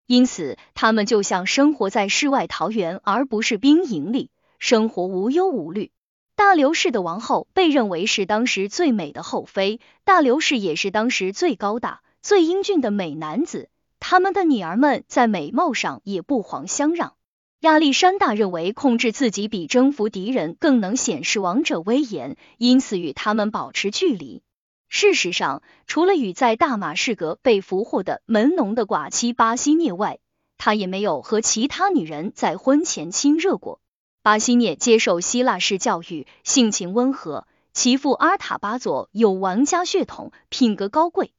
[0.05, 5.91] 因此，他们就像生活在世外桃源，而不是兵营里，生活无忧无虑。
[6.35, 13.69] 大刘氏的王后被认为是当时最美的后妃，大刘氏也是当时最高大、最英俊的美男子。
[13.99, 17.13] 他们的女儿们在美貌上也不遑相让。
[17.61, 24.41] 亚历山大认为控制自己比征服敌人更能显示王者威严，因此与他们保持距离。
[24.87, 30.19] 事实上，除了与在大马士革被俘获的门农的寡妻巴西涅外，
[30.57, 33.81] 他也没有和其他女人在婚前亲热过。
[34.21, 41.33] 巴西涅接受希腊式教育，性情温和，其父阿塔巴佐有王家血统，品格高贵。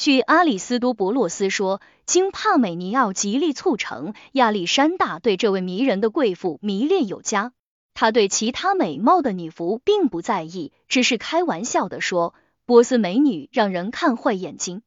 [0.00, 7.52] 据阿里斯多伯洛斯说，经帕美尼奥极力促成，亚历山大对这位迷人的贵妇迷恋有加。
[7.92, 12.32] 他对其他美貌的女仆并不在意，只是开玩笑的说
[12.64, 14.80] ：“波斯美女让人看坏眼睛。”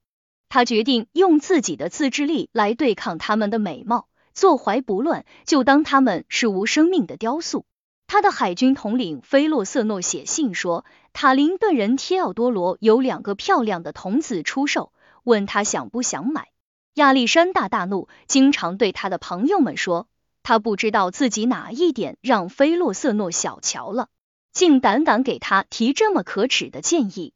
[0.50, 7.66] 他决定用自己的自制力来对抗他们的美貌，坐怀不乱，就当他们是无生命的雕塑。
[8.08, 14.92] 他的海军统领菲洛瑟诺写信说，塔林顿人贴奥多罗有两个漂亮的童子出售。
[15.24, 16.50] 问他想不想买？
[16.96, 20.08] 亚历山大大怒，经常对他的朋友们说，
[20.44, 24.10] 他不知道自己哪一点让菲洛瑟诺小瞧了，
[24.52, 27.34] 竟胆敢给他提这么可耻的建议。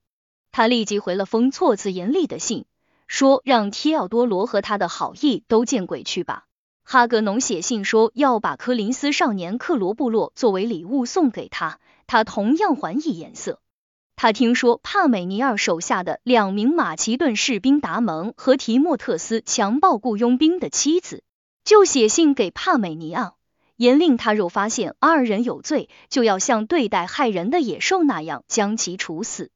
[0.52, 2.66] 他立即回了封措辞严厉的信，
[3.08, 6.46] 说让提奥多罗和他的好意都见鬼去吧。
[6.84, 13.60] 哈格农写信说要把科林斯少年克罗布洛作为礼物送给他，他同样还以颜色。
[14.20, 21.24] 他听说帕美尼尔手下的两名马其顿士兵达蒙和提莫特斯强暴雇佣兵的妻子，
[21.64, 23.36] 就写信给帕美尼昂，
[23.76, 29.52] 严令他若发现二人有罪，就要像对待害人的野兽那样将其处死。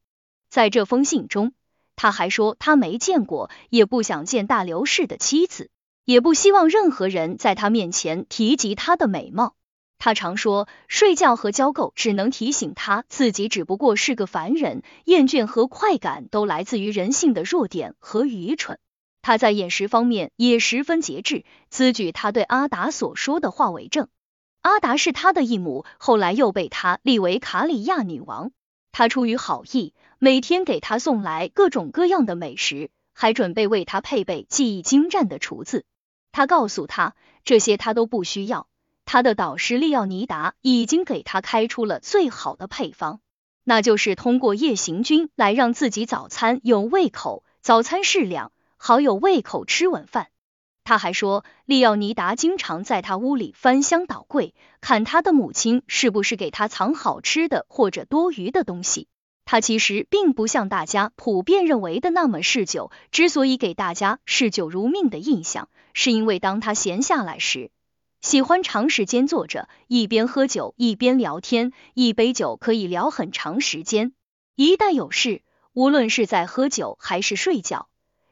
[0.47, 1.53] 在这封信中，
[1.95, 5.71] 他还说他没见过，也不想见大流士的妻子，
[6.05, 9.55] 也不希望任何人在他面前提及他的美貌。
[10.03, 18.79] 他常说，睡觉和交媾只能提醒他自己只不过是个凡人，厌倦和快感都来自于人性的弱点和愚蠢。
[19.21, 24.07] 他在饮食方面也十分节制，兹举他对阿达所说的话为证。
[24.63, 28.51] 阿达是他的义母，后来又被他立为卡里亚女王。
[28.91, 35.85] 他出于好意，每天给他送来各种各样的美食，还准备为他配备技艺精湛的厨子。
[36.31, 38.65] 他告诉他，这些他都不需要。
[39.05, 43.19] 他的导师利奥尼达已经给他开出了最好的配方，
[43.63, 50.27] 那就是通过夜行军来让自己早餐有胃口，早餐适量，好有胃口吃晚饭。
[50.83, 59.07] 他还说，利奥尼达经常在他屋里翻箱倒柜，看他的母亲是不是给他藏好吃的或者多余的东西。
[59.45, 67.69] 他其实并不像大家普遍认为的那么嗜酒，之所以给大家嗜酒如命的印象，是因为当他闲下来时。
[68.21, 74.13] 喜欢长时间坐着，一边喝酒一边聊天，一杯酒可以聊很长时间。
[74.55, 75.41] 一旦有事，
[75.73, 77.89] 无论是在喝酒还是睡觉，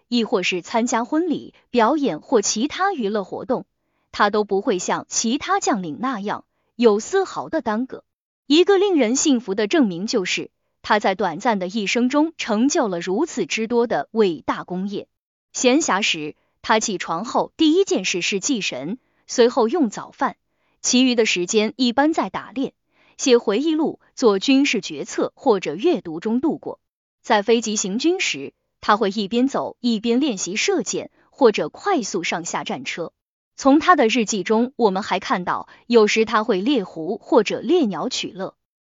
[0.08, 3.66] 亦或是参加婚礼、表演或其他娱乐活动，
[4.12, 8.04] 他都不会像其他将领那样有丝毫的耽搁。
[8.46, 10.52] 一个令人信服的证明就是，
[10.84, 15.08] 他在短暂的一生中成就了如此之多的伟大功业。
[15.52, 19.00] 闲暇时，他起床后第一件事是祭神。
[19.30, 20.38] 随后用早饭，
[20.82, 22.74] 其余的时间一般在打猎、
[23.16, 26.80] 写回忆录、做军事决策或者阅读中度过。
[27.22, 33.14] 在飞机行军时，他会一边走一边练习射箭或者快速上下战车。
[33.56, 38.56] 从他的日记中，我们还看到，有时他会猎狐或者猎鸟取乐。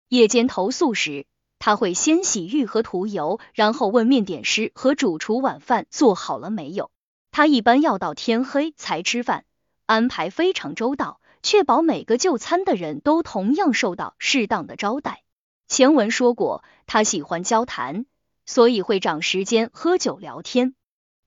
[0.07, 1.25] 夜间投宿时，
[1.59, 6.89] 他会先洗浴和涂油，然后问面点师和主厨晚饭做好了没有。
[7.31, 9.43] 他一般要到天黑才吃饭。
[9.91, 15.21] 安排非常周到，确保每个就餐的人都同样受到适当的招待。
[15.67, 18.05] 前文说过，他喜欢交谈，
[18.45, 20.75] 所以会长时间喝酒聊天。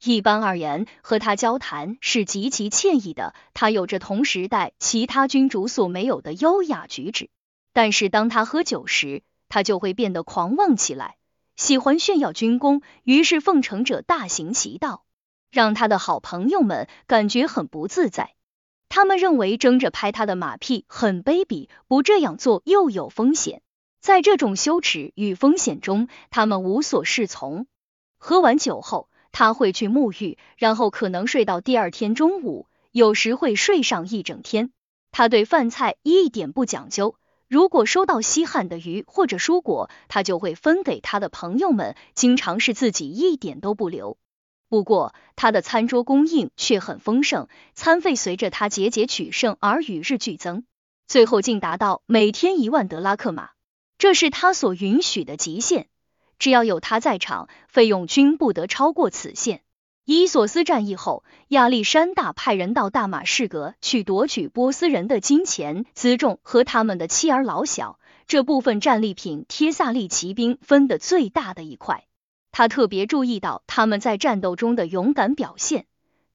[0.02, 3.34] 一般而言，和他交谈是极其惬意的。
[3.52, 7.28] 他有着同时代其他君主所没有的优雅举止。
[7.74, 11.18] 但是当他喝酒时，他就会变得狂妄起来，
[11.56, 15.04] 喜欢炫耀军功，于是奉承者大行其道，
[15.50, 18.32] 让他的好朋友们感觉很不自在。
[18.88, 23.62] 他们认为争着拍他的马屁很卑鄙，不这样做又有风险。
[24.00, 27.66] 在这种羞耻与风险中，他们无所适从。
[28.18, 34.70] 喝完酒后，他会去沐浴，然后可能睡到第二天中午，有时会睡上一整天。
[35.10, 37.16] 他对饭菜一点不讲究，
[37.48, 44.18] 如果收到稀罕的鱼或者蔬果，他就会分给他的朋友们，经常是自己一点都不留。
[44.74, 50.64] 不过，他的餐桌供应却很丰盛，餐费随着他节节取胜而与日俱增，
[51.06, 53.50] 最后竟达到每天一万德拉克马，
[53.98, 55.86] 这是他所允许的极限。
[56.40, 59.62] 只要有他在场，费用均不得超过此限。
[60.04, 72.08] 伊索斯战役后，亚历山大派人到大马士革去夺取波斯人的金钱、辎重和他们的妻儿老小，这部分战利品，帖萨利骑兵分得最大的一块。
[72.56, 75.86] 他特别注意到他们在战斗中的勇敢表现，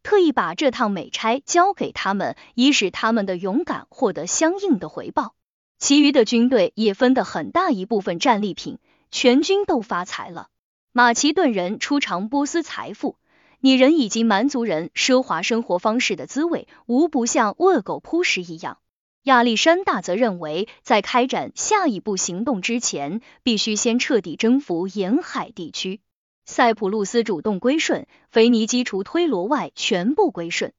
[0.04, 5.34] 特意把这趟美差交给他们，以使他们的勇敢获得相应的回报。
[5.78, 8.80] 其余的军队也分得很大一部分战利品，
[9.12, 10.50] 全军都发财了。
[10.92, 13.16] 马其顿人出尝波斯财富。
[13.62, 18.80] 女人以及蛮族人奢华生活方式的滋味，无不像恶狗扑食一样。
[19.24, 26.02] 亚历山大则认为，在开展下一步行动之前，必须先彻底征服沿海地区。
[26.50, 30.74] 塞浦路斯主动归顺，腓尼基除推罗外全部归顺。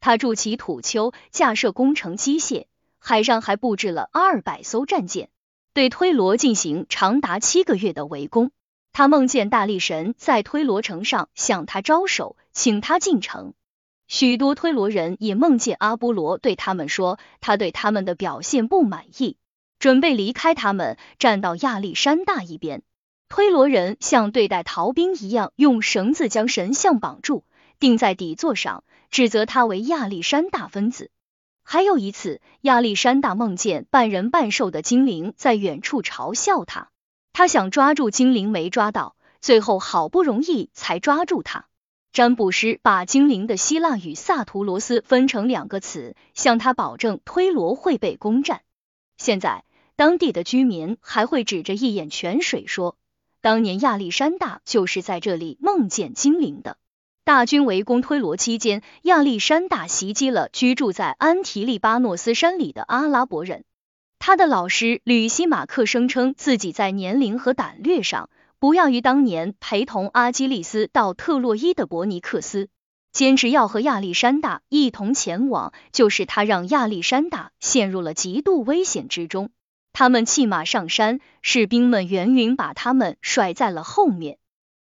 [0.00, 2.66] 他筑起土丘，架设工程机械，
[2.98, 5.28] 海上还布置了二百艘战舰，
[5.74, 8.50] 对推罗进行长达七个月的围攻。
[8.92, 13.54] 他梦见大力神在推罗城上向他招手，请他进城。
[14.08, 19.36] 许多推罗人也梦见阿波罗对他们说，他对他们的表现不满意，
[19.78, 22.82] 准备离开他们，站到亚历山大一边。
[23.34, 27.44] 推罗人像对待逃兵一样，用绳子将神像绑住，
[27.80, 31.10] 钉在底座上，指责他为亚历山大分子。
[31.62, 36.90] 还有一次，亚历山大梦见半人半兽的精灵在远处嘲笑他。
[37.32, 41.64] 他想抓住精灵，没抓到，最后好不容易才抓住他。
[42.12, 48.60] 占卜师把精灵的希腊语萨图罗斯分成两个词，向他保证推罗会被攻占。
[49.16, 49.64] 现在
[49.96, 52.98] 当地的居民还会指着一眼泉水说，
[53.42, 56.76] 当年亚历山大就是在这里梦见精灵的。
[57.24, 63.64] 大军围攻推罗期间，亚历山大袭击了居住在安提利巴诺斯山里的阿拉伯人。
[64.20, 68.30] 他的老师吕西马克声称自己在年龄和胆略上
[68.60, 72.68] 不亚于当年陪同阿基利斯到特洛伊的伯尼克斯，
[73.12, 79.50] 坚持要和亚历山大一同前往，就是他让亚历山大陷入了极度危险之中。
[79.92, 84.38] 他们弃马上山，士兵们远远把他们甩在了后面。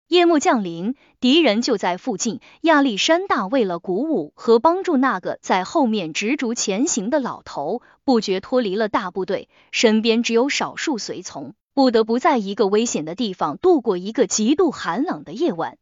[0.08, 2.42] 夜幕降临，敌人就在附近。
[2.62, 15.78] 亚历山大为了鼓舞和帮助那个在后面执着前行的老头，不觉脱离了大部队，身边只有少数随从，不得不在一个危险的地方度过一个极度寒冷的夜晚。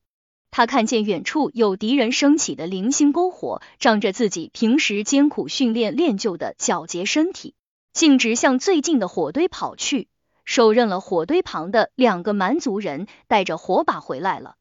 [0.51, 7.55] 他看见远处有敌人升起的零星篝火，仗着自己平时艰苦训练练就的皎洁身体，
[7.99, 10.07] 径直向最近的火堆跑去。
[10.45, 14.55] 受任了火堆旁的两个蛮族人带着火把回来了，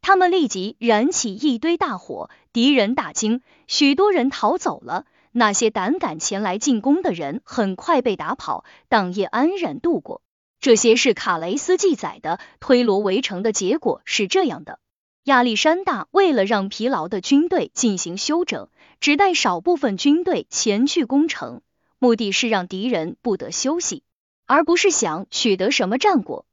[0.00, 5.04] 他们立即燃起一堆大火，敌人大惊，许多人逃走了。
[5.30, 10.20] 那些胆敢前来进攻的人很快被打跑，当夜安然度过。
[10.58, 12.40] 这些是卡雷斯记载的。
[12.58, 14.80] 推罗围城的结果是这样的：
[15.22, 18.68] 亚历山大为了让疲劳的军队进行休整，
[18.98, 21.62] 只带少部分军队前去攻城，
[22.00, 24.02] 目的是让敌人不得休息。
[24.52, 26.44] 而不是想取得什么战果。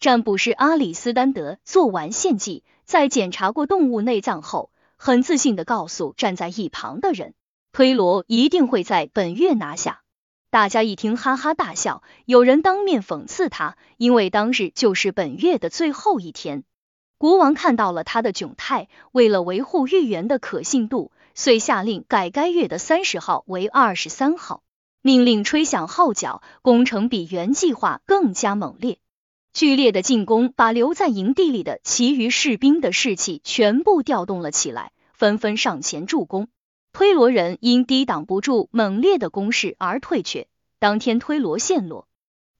[0.00, 7.34] 占卜师阿里斯丹德做完献祭，在检查过动物内脏后，很自信的告诉站在一旁的人，
[7.70, 10.00] 推罗一定会在本月拿下。
[10.48, 16.64] 大家一听哈哈大笑，有人当面讽刺他，因为当日就是本月的最后一天。
[17.18, 24.62] 国王看到了他的窘态，为了维护预言的可信度，遂下令改该月的三十号为二十三号。
[25.04, 28.98] 命令吹响号角，攻城比原计划更加猛烈。
[29.52, 36.48] 剧烈的进攻把留在营地里的其余士兵的士气全部调动了起来，纷纷上前助攻。
[36.92, 40.46] 推罗人因抵挡不住猛烈的攻势而退却。
[40.78, 42.06] 当天，推罗陷落。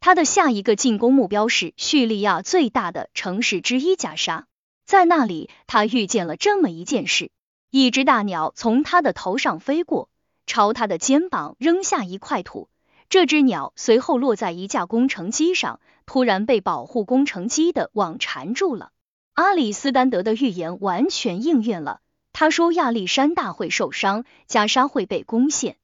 [0.00, 4.46] 他的下一个进攻目标是叙利亚最大的城市之一加沙。
[4.84, 7.30] 在那里，他遇见了这么一件事：
[7.70, 10.08] 一只大鸟从他的头上飞过。
[10.52, 12.68] 朝他的肩膀扔下一块土，
[13.08, 18.90] 这只鸟随后落在一架工程机上，突然被保护工程机的网缠住了。
[19.32, 22.00] 阿里斯丹德的预言完全应验了，
[22.34, 25.78] 他说亚历山大会受伤，加沙会被攻陷。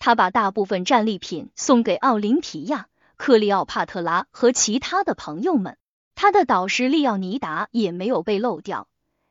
[0.00, 5.78] 他把大部分战利品送给奥林匹亚、克利奥帕特拉和其他的朋友们，
[6.16, 8.88] 他的导师利奥尼达也没有被漏掉。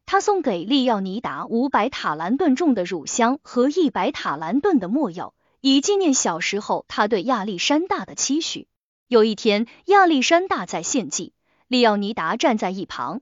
[0.09, 8.69] 他送给利奥尼达五百塔兰顿重的乳香和一百塔兰顿的墨药，以纪念小时候他对亚历山大的期许。
[9.09, 11.33] 有一天，亚历山大在献祭，
[11.67, 13.19] 利奥尼达站在一旁，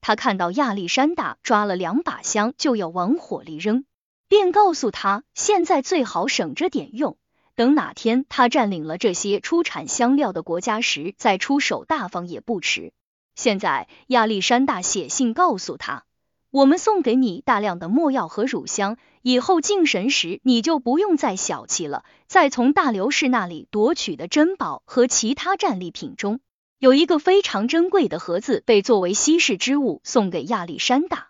[0.00, 3.84] 他看到亚历山大抓了两把香就要往火里扔，
[4.28, 7.16] 便告诉他，现在最好省着点用，
[7.56, 12.92] 等哪天他占领了这些出产香料的国家时再出手大方也不迟。
[13.34, 16.04] 现在，亚历山大写信告诉他，
[16.50, 18.96] 我们送给你大量的墨药和乳香。
[19.22, 22.04] 以后敬神时，你就不用再小气了。
[22.26, 26.40] 在从大流士那里夺取的珍宝和其他战利品中，
[26.78, 31.28] 有一个非常珍贵的盒子，被作为稀世之物送给亚历山大。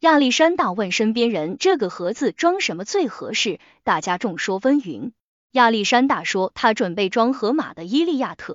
[0.00, 5.12] 亚历山大问身边人：“这个盒子装什么最合适？”大家众说纷纭。
[5.52, 8.54] 亚历山大说：“他准备装河马的《伊利亚特》。”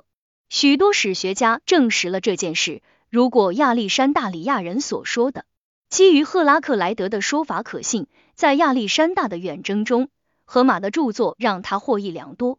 [0.50, 2.82] 许多史学家证实了这件事。
[3.10, 5.46] 如果亚历山大里亚人所说的
[5.90, 8.08] 基于赫拉克莱德的说法可信。
[8.36, 10.08] 在亚历山大的远征中，
[10.46, 12.58] 荷马的著作让他获益良多。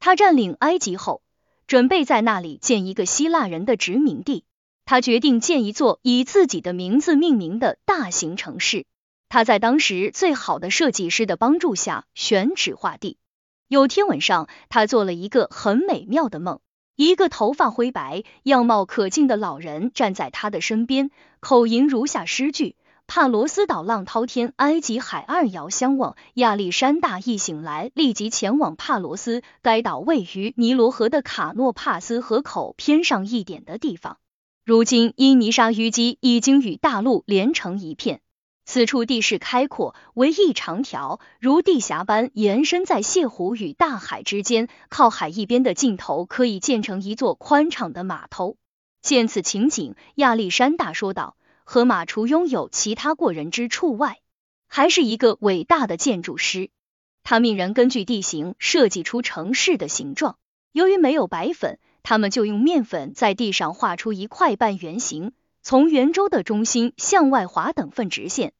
[0.00, 1.20] 他占领埃及后，
[1.66, 4.44] 准备在那里建一个希腊人的殖民地。
[4.86, 8.86] 他决定建一座以自己的名字命名的大型城市。
[9.28, 13.18] 他在当时最好的设计师的帮助下选址画地。
[13.66, 16.60] 有天晚上，他做了一个很美妙的梦，
[16.98, 22.74] 一个头发灰白、样貌可敬的老人站在他的身边，口吟如下诗句。
[23.06, 26.16] 帕罗斯岛浪滔天，埃及海二遥相望。
[26.34, 29.44] 亚历山大一醒来，立即前往帕罗斯。
[29.62, 34.18] 该岛位于尼罗河的卡诺帕斯河口偏上一点的地方。
[34.64, 38.22] 如今，因泥沙淤积，已经与大陆连成一片。
[38.70, 44.68] 此处地势开阔，为一长条如地峡般延伸在泻湖与大海之间。
[44.90, 48.58] 靠海一边的尽头，可以建成一座宽敞的码头。
[49.00, 51.34] 见此情景，亚历山大说道。
[51.64, 54.18] 河马除拥有其他过人之处外，
[54.66, 56.68] 还是一个伟大的建筑师。
[57.22, 60.36] 他命人根据地形设计出城市的形状。
[60.72, 68.52] 由于没有白粉，他们就用面粉在地上画出一块半圆形，从圆周的中心向外划等份直线。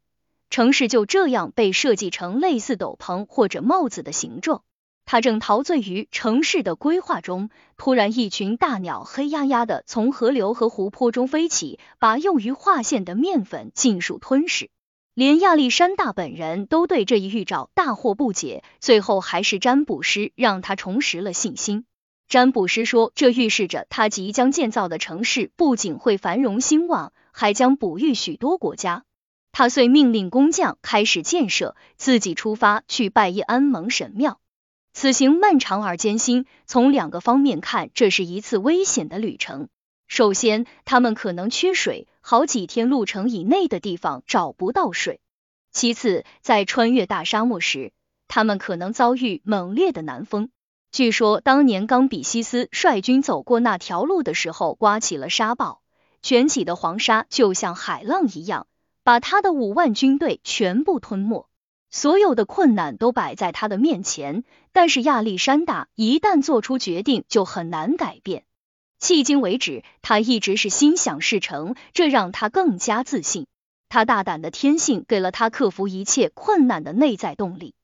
[0.50, 4.62] 城市就这样被设计成类似斗篷或者帽子的形状。
[5.04, 14.68] 他正陶醉于城市的规划中，突然一群大鸟黑压压的从河流和湖泊中飞起，把用于划线的面粉尽数吞噬。
[15.14, 18.62] 连亚历山大本人都对这一预兆大惑不解。
[18.80, 21.86] 最后还是占卜师让他重拾了信心。
[22.28, 29.04] 占卜师说，这预示着他即将建造的城市不仅会繁荣兴旺，还将哺育许多国家。
[29.58, 34.38] 他遂命令工匠开始建设，自己出发去拜谒安蒙神庙。
[34.92, 39.68] 此行漫长而艰辛，从两个方面看，这是一次危险的旅程。
[40.06, 45.16] 首先，他们可能缺水，好几天路程以内的地方找不到水；
[45.72, 47.90] 其次，在穿越大沙漠时，
[48.28, 50.50] 他们可能遭遇猛烈的南风。
[50.92, 55.82] 据说，当年冈比西斯率军走过那条路的时候，刮起了沙暴，
[56.22, 58.68] 卷起的黄沙就像海浪一样，
[59.08, 61.48] 把他的五万军队全部吞没。
[61.88, 68.44] 所有的困难都摆在他的面前，但是亚历山大一旦做出决定，就很难改变。
[69.00, 73.46] 迄今为止，他一直是心想事成，这让他更加自信。
[73.88, 77.74] 他大胆的天性给了他克服一切困难的内在动力。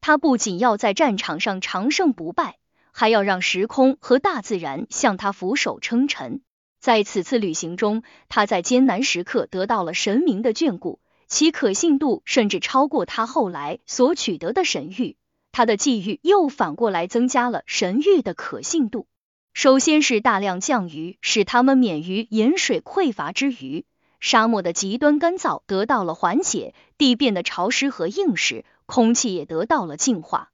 [0.00, 2.56] 他不仅要在战场上长胜不败，
[2.90, 6.40] 还要让时空和大自然向他俯首称臣。
[6.80, 10.98] 在此次旅行中，他在艰难时刻得到了神明的眷顾。
[11.28, 15.14] 其可信度甚至超过他后来所取得的神谕，
[15.52, 19.06] 他的际遇又反过来增加了神谕的可信度。
[19.52, 23.84] 首先是大量降雨，使他们免于盐水匮乏之余，
[24.18, 30.49] 沙漠的极端干燥得到了缓解，地变得潮湿和硬实，空气也得到了净化。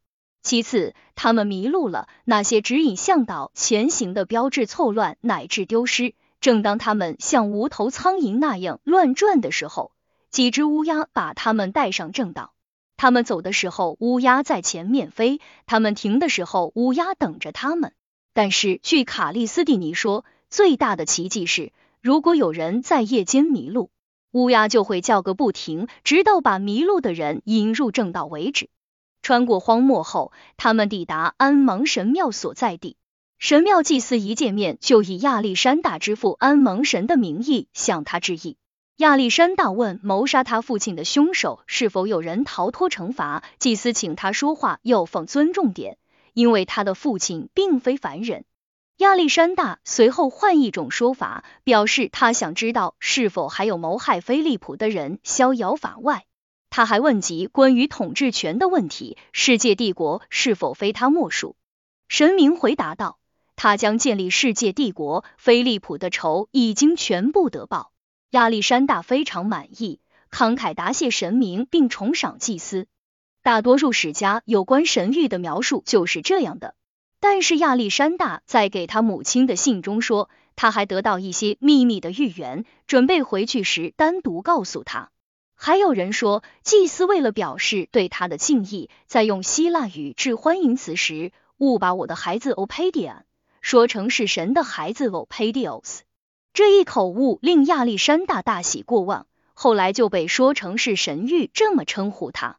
[0.46, 6.14] 其次，他们迷路了，那些指引向导前行的标志错乱乃至丢失。
[6.40, 9.90] 正当他们像无头苍蝇那样乱转的时候，
[10.30, 12.52] 几只乌鸦把他们带上正道。
[12.96, 17.92] 他们走的时候，乌鸦在前面飞；他们停的时候，乌鸦等着他们。
[18.32, 23.90] 但是，据卡利斯蒂尼说，最大的奇迹是，如果有人在夜间迷路，
[24.30, 28.68] 乌鸦就会叫个不停，直到把迷路的人引入正道为止。
[29.26, 32.96] 穿过荒漠后，他们抵达安蒙神庙所在地。
[33.40, 38.56] 神庙祭司一见面，就以亚历山大之父安蒙神的名义向他致意。
[38.98, 45.98] 亚历山大问谋杀他父亲的凶手是否有人逃脱惩罚，祭司请他说话要放尊重点，
[46.32, 48.44] 因为他的父亲并非凡人。
[48.98, 56.26] 亚历山大随后换一种说法，表示他想知道是否还有谋害菲利普的人逍遥法外。
[56.76, 61.56] 他还问及关于统治权的问题，世界帝国是否非他莫属？
[62.06, 63.16] 神明回答道。
[63.56, 67.92] 他将建立世界帝国，菲利普的仇已经全部得报。
[68.28, 70.00] 亚历山大非常满意，
[70.30, 72.86] 慷慨答谢神明，并重赏祭司。
[73.42, 76.74] 大多数史家有关神谕的描述就是这样的。
[77.20, 85.08] 但是亚历山大在给他母亲的信中说，他还得到一些秘密的预言，准备回去时单独告诉他。
[85.58, 93.22] 还有人说，祭司为了表示对他的敬意，在用希腊语致欢迎词时，误把我的孩子 Opedian
[93.62, 96.00] 说成是神的孩子 Opedios。
[96.52, 102.58] 这一口误令亚历山大大喜过望，后来就被说成是神谕这么称呼他。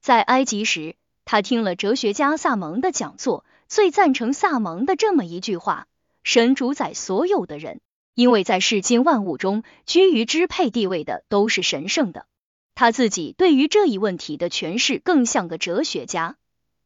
[0.00, 5.88] 在埃及时，他听了哲学家萨蒙的讲座，最赞成萨蒙的这么一句话：
[6.22, 7.80] 神主宰所有的人，
[8.14, 12.26] 因为在世间万物中，居于支配地位的都是神圣的。
[12.74, 16.36] 他自己对于这一问题的诠释更像个哲学家。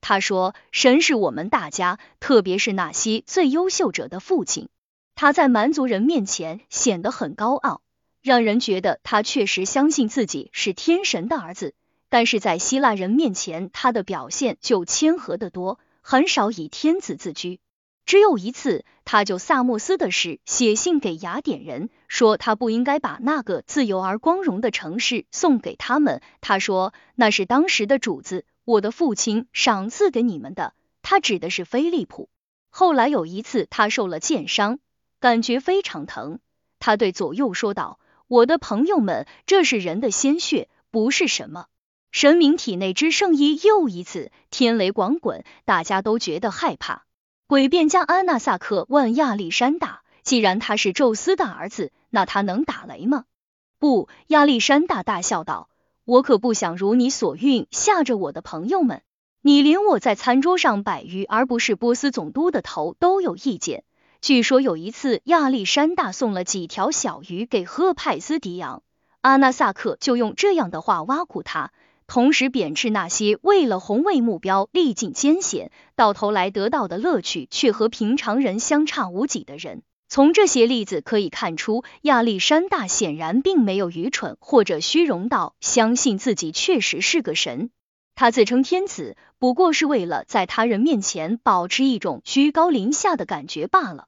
[0.01, 4.69] 他说：“神是我们大家，特别是那些最优秀者的父亲。”
[5.17, 7.83] 他在蛮族人面前显得很高傲，
[8.23, 11.75] 让人觉得他确实相信自己是天神的儿子。
[12.09, 17.59] 但是在希腊人面前，他的表现就谦和得多，很少以天子自居。
[18.09, 26.23] 只有一次，他就萨莫斯的事写信给雅典人，说他不应该把那个自由而光荣的城市送给他们。
[26.41, 30.73] 他说那是当时的主子，我的父亲赏赐给你们的。
[31.03, 32.31] 他指的是菲利普。
[32.71, 34.79] 后来有一次，他受了箭伤，
[35.21, 36.39] 感觉非常疼。
[36.79, 41.67] 他对左右说道：“我的朋友们，这是人的鲜血，不是什么
[42.11, 47.05] 神明体内之圣衣。”又一次，天雷滚滚，大家都觉得害怕。
[47.49, 53.25] 诡辩家阿纳萨克问亚历山大：“既然他是宙斯的儿子，那他能打雷吗？”
[53.81, 55.71] 不，亚历山大大笑道
[56.05, 59.01] ：“我可不想如你所愿吓着我的朋友们。
[59.41, 63.83] 你连我在餐桌上摆鱼而不是波斯总督的头都有意见。
[64.21, 68.83] 据说有一次，亚历山大送了几条小鱼给赫派斯迪昂，
[69.23, 71.73] 阿纳萨克就用这样的话挖苦他。”
[72.09, 79.83] 同时贬斥那些为了宏伟目标历尽艰险，到头来得到的乐趣却和平常人相差无几的人。
[80.09, 87.69] 从这些例子可以看出，亚历山大显然并没有愚蠢或者虚荣到相信自己确实是个神。
[88.15, 94.07] 他自称天子，不过是为了在他人面前保持一种居高临下的感觉罢了。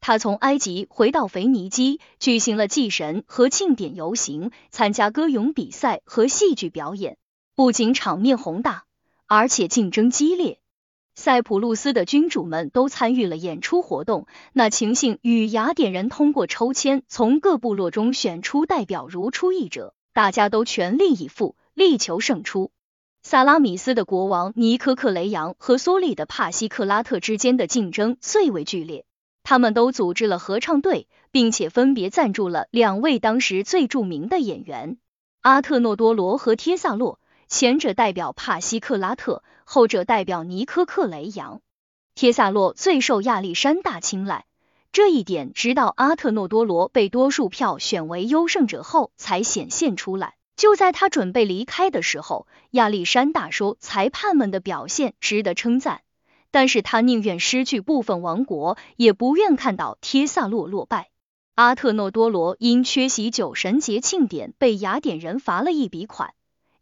[0.00, 7.16] 他从埃及回到腓尼基，举行了祭神和庆典游行，参加歌咏比赛和戏剧表演。
[7.56, 8.84] 不仅场面宏大，
[9.24, 10.58] 而且竞争激烈。
[11.14, 19.94] 塞浦路斯的君主们都参与了演出活动，那情形与雅典人通过抽签从各部落中选出代表如出一辙。
[20.12, 22.72] 大家都全力以赴，力求胜出。
[23.22, 29.06] 萨拉米斯的国王尼科克雷扬和苏利的帕西克拉特之间的竞争最为剧烈。
[29.42, 34.98] 他们都组织了合唱队，并且分别赞助了两位当时最著名的演员
[35.40, 37.18] 阿特诺多罗和帖萨洛。
[37.48, 41.60] 前者代表帕西克拉特，后者代表尼科克雷扬。
[42.14, 44.46] 帖萨洛最受亚历山大青睐，
[44.90, 50.34] 这一点直到阿特诺多罗被多数票选为优胜者后才显现出来。
[50.56, 56.00] 就在他准备离开的时候，亚历山大说裁判们的表现值得称赞，
[56.50, 61.10] 但是他宁愿失去部分王国，也不愿看到帖萨洛落败。
[61.54, 66.32] 阿特诺多罗因缺席酒神节庆典，被雅典人罚了一笔款。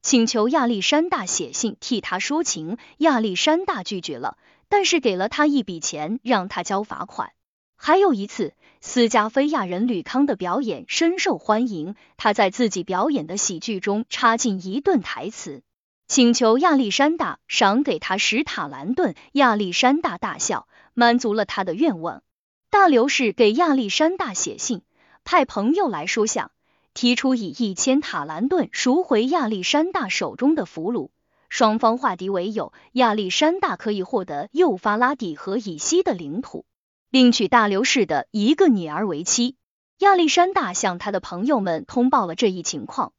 [0.05, 4.37] 请求亚历山大写信替他说情，亚历山大拒绝了，
[4.69, 7.33] 但是给了他一笔钱让他交罚款。
[7.75, 8.53] 还有一次，
[8.83, 15.63] 斯加菲亚人吕康的表演深受欢迎，他在自己表演的喜剧中插进一段台词，
[16.07, 19.15] 请求亚历山大赏给他十塔兰顿。
[19.33, 22.23] 亚历山大大笑，满足了他的愿望。
[22.69, 24.83] 大流士给亚历山大写信，
[25.25, 26.51] 派朋友来说相。
[26.95, 31.11] 提出以一千塔兰顿赎回亚历山大手中的俘虏，
[31.49, 36.65] 双方化敌为友，亚历山大可以获得幼发拉底河以西的领土，
[37.11, 39.57] 并娶大流士的一个女儿为妻。
[39.99, 43.13] 亚历山大向他的朋友们通报了这一情况。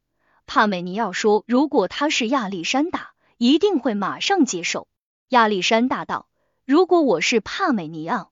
[0.48, 4.88] 帕美尼奥说，如果他是亚历山大，一定会马上接受。
[5.30, 6.28] 亚历山大道，
[6.66, 8.32] 如果我是帕美尼奥，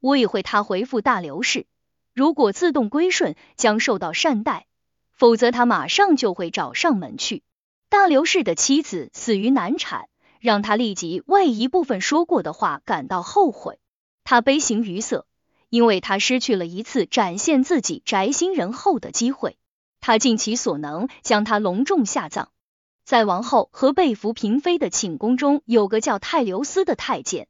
[0.00, 0.42] 我也会。
[0.42, 1.66] 他回复大流士，
[2.12, 4.66] 如果自动归顺，将受到善待。
[5.20, 7.42] 否则，他马上就会找上门去。
[7.90, 10.08] 大流士的妻子死于难产，
[10.40, 13.78] 让他立即为一部分说过的话感到后悔。
[14.24, 15.26] 他悲形于色，
[15.68, 19.58] 因为他失去了一次展现自己宅心仁厚的机会。
[20.00, 22.48] 他尽其所能将他隆重下葬。
[23.04, 27.46] 在王后和被俘嫔妃的寝宫中，有个叫泰留斯的太监，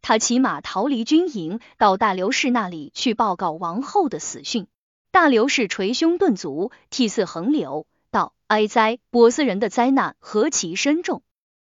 [0.00, 4.66] 他骑马逃离军营，到大流士那里去报告王后的死讯。
[5.12, 8.98] 大流士捶胸顿足，涕泗横流，道：“哀哉！
[9.10, 11.22] 波斯人的灾难何其深重！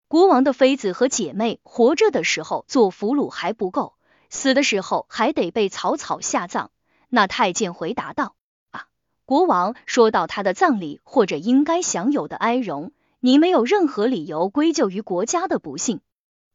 [0.08, 3.94] 国王的妃子和姐妹活着的时候做俘虏还不够，
[4.32, 6.72] 死的时候还得被草草下葬。”
[7.08, 8.36] 那太监回答道
[8.72, 8.88] ：“啊，
[9.26, 16.02] 国王说到他的葬礼或者应该享有的哀荣，你没有任何理由归咎于国家的不幸。”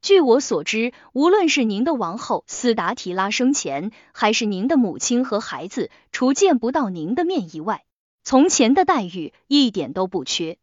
[0.03, 7.85] 据我所知，无论是您的王后斯达提拉生前，还是您的母亲和孩子，除见不到您的面以外，
[8.25, 10.57] 从前的待遇一点都不缺。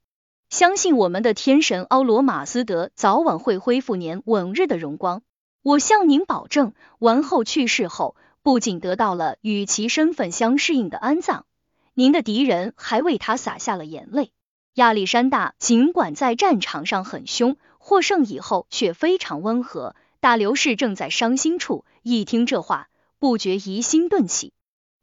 [0.50, 5.22] 相信我们的天神奥罗马斯德早晚会恢复年往日的荣光。
[5.62, 11.46] 我向您保证，王后去世后，不仅得到了与其身份相适应的安葬，
[11.94, 14.32] 您的敌人还为他洒下了眼泪。
[14.74, 17.56] 亚历山大尽管在战场上很凶。
[17.88, 19.96] 获胜以后却非常温和。
[20.20, 24.52] 大流士正在伤心处，一听这话，不觉疑心顿起。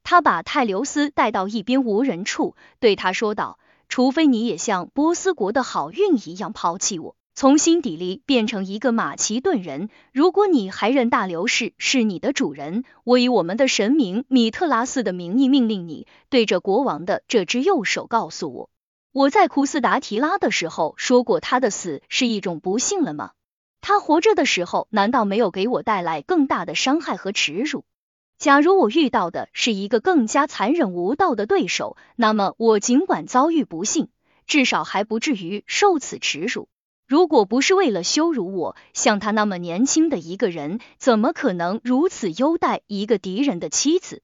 [0.02, 3.58] 他把泰留斯带到一边无人处，对他说道
[3.88, 18.68] ：“除非你也像波斯国的好运一样抛弃我，从心底里变成一个马其顿人，如果你还认大流士是你的主人，我以我们的神明米特拉斯的名义命令你，对着国王的这只右手告诉我。”
[19.14, 23.30] 我在库斯达提拉的时候说过，他的死是一种不幸了吗？
[23.80, 27.84] 他活着的时候难道没有给我带来更大的伤害和耻辱？
[28.38, 34.08] 假如我遇到的是一个更加残忍无道的对手，那么我尽管遭遇不幸，
[34.48, 36.68] 至少还不至于受此耻辱。
[37.06, 44.22] 如果不是为了羞辱我，像他那么年轻的一个人，怎么可能如此优待一个敌人的妻子？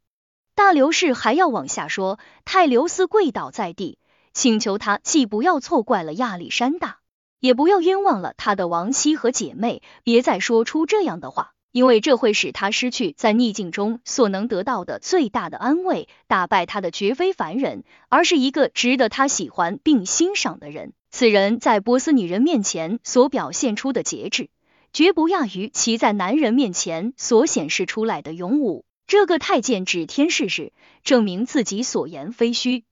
[0.57, 3.99] 大流士还要往下说，泰流斯跪倒在地。
[4.33, 6.99] 请求他既不要错怪了亚历山大，
[7.41, 16.09] 也不要冤枉了他的亡妻和姐妹，别再说出这样的话，因为这会使他失去在逆境中所能得到的最大的安慰。
[16.27, 20.93] 打败他的绝非凡人，而是一个值得他喜欢并欣赏的人。
[21.11, 24.49] 此人在波斯女人面前所表现出的节制，
[24.93, 28.85] 绝不亚于其在男人面前所显示出来的勇武。
[29.09, 30.73] 这个太监指天誓日，
[31.03, 32.85] 证明自己所言非虚。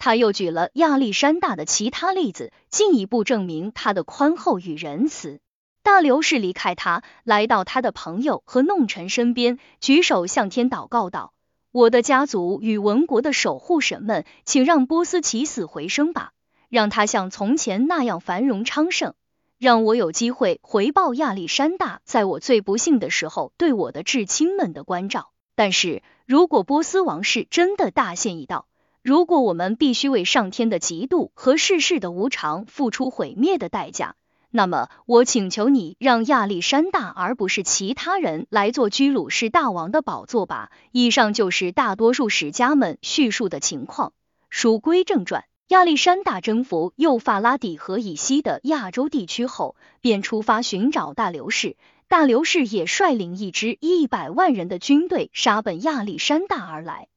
[0.00, 5.40] 他又举了亚历山大的其他例子，进一步证明他的宽厚与仁慈。
[5.82, 11.34] 大流士离开他，来到他的朋友和弄臣身边，举手向天祷告道
[11.70, 16.32] ：“我的家族与文国的守护神们，请让波斯起死回生吧，
[16.70, 19.12] 让他像从前那样繁荣昌盛，
[19.58, 25.30] 让我有机会回报亚历山大在我最不幸的时候对我的至亲们的关照。
[25.54, 28.66] 但是如果波斯王室真的大限已到，
[29.02, 34.14] 如果我们必须为上天的嫉妒和世事的无常付出毁灭的代价，
[34.50, 40.70] 那么我请求你让亚历山大而不是其他人来做居鲁士大王的宝座吧。
[40.92, 44.12] 以上就是大多数史家们叙述的情况。
[44.50, 51.78] 书归正传，亚历山大征服幼发拉底河以西的亚洲地区后，便出发寻找大流士。
[52.06, 57.08] 大流士也率领一支一百万人的军队杀奔亚历山大而来。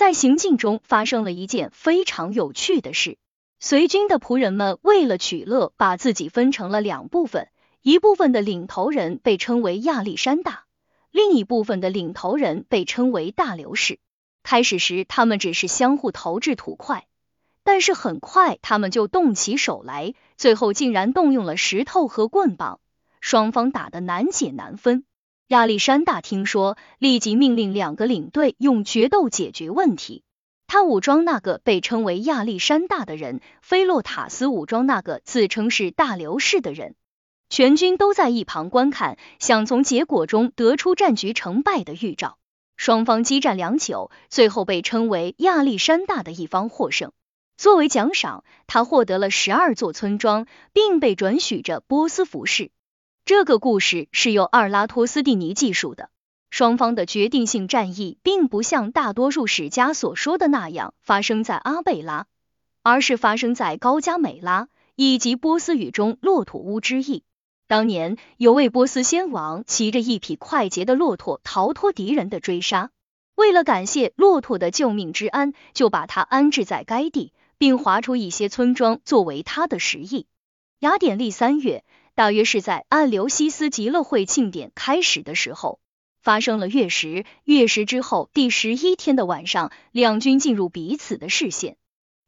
[0.00, 3.18] 在行进中发生了一件非常有趣的事，
[3.58, 7.48] 随军的仆人们为了取乐，把自己分成了两部分，
[7.82, 10.64] 一部分的领头人被称为亚历山大，
[11.10, 13.98] 另一部分的领头人被称为大流士。
[14.42, 17.06] 开始时，他们只是相互投掷土块，
[17.62, 22.80] 但是很快他们就动起手来，最后竟然动用了石头和棍棒，
[23.20, 25.04] 双方打得难解难分。
[25.50, 30.22] 亚历山大听说，立即命令两个领队用决斗解决问题。
[30.68, 36.94] 他武装那个被称为亚历山大的人，菲洛塔斯武装那个自称是大流士的人。
[37.48, 42.38] 全军都在一旁观看，想从结果中得出战局成败的预兆。
[42.76, 47.10] 双方激战良久，最后被称为亚历山大的一方获胜。
[47.56, 52.70] 作为奖赏，他获得了十二座村庄，并被准许着波斯服饰。
[53.24, 56.10] 这个故事是由二拉托斯蒂尼记述的。
[56.50, 62.26] 双方的决定性战役并不像大多数史家所说的那样发生在阿贝拉，
[62.82, 67.22] 而是发生在高加美拉以及波斯语中骆驼乌之意。
[67.68, 72.90] 当年有位波斯先王骑着一匹快捷的骆驼逃脱敌人的追杀，
[73.36, 80.26] 为了感谢骆驼的救命之恩，就把它安置在该地，并划出一些村庄作为他的食邑。
[80.80, 81.84] 雅典历三月。
[82.20, 85.80] 大约是在按流西斯极乐会庆典开始的时候，
[86.20, 87.24] 发生了月食。
[87.44, 91.78] 月食之后第十一天的晚上，两军进入彼此的视线。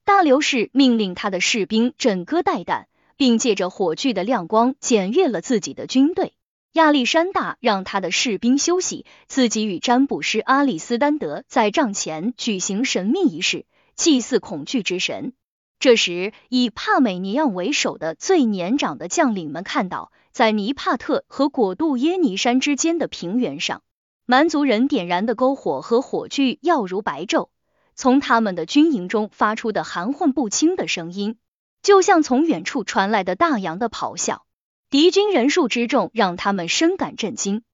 [0.07, 2.87] 大流士命令他的士兵枕戈待旦，
[3.19, 6.33] 并借着火炬的亮光检阅了自己的军队。
[6.73, 15.35] 亚历山大让他的士兵休息，自己与占卜师阿里斯丹德在帐前举行神秘仪式，祭祀恐惧之神。
[15.83, 23.83] 这时，以帕美尼昂为首的最年长的将领们看到，在尼帕特和果杜耶尼山之间的平原上，
[24.25, 27.49] 蛮族人点燃的篝火和火炬耀如白昼，
[27.97, 31.37] 从他们的军营中发出的含混不清的声音，
[31.83, 34.45] 就像从远处传来的大洋的咆哮。
[34.89, 37.65] 敌军人数之众让他们深感震惊。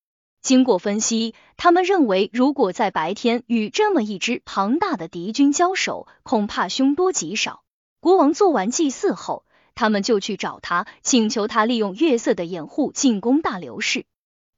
[0.40, 7.64] 经过分析，他们认为，如果在白天与这么一支庞大的敌军交手，恐怕凶多吉少。
[8.00, 9.44] 国王做完祭祀后，
[9.74, 14.04] 他们就去找他，请求他利用月色的掩护进攻大流士。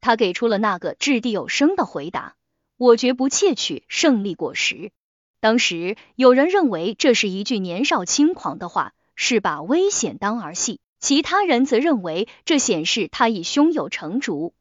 [0.03, 2.37] 他给出了那个掷地有声的回答
[2.77, 4.93] ：“我绝不窃取胜利果实。”
[5.41, 10.81] 当时有人认为这是一句年少轻狂的话，是把危险当儿戏。
[10.99, 14.53] 其他人则认为，这显示他已胸有成竹，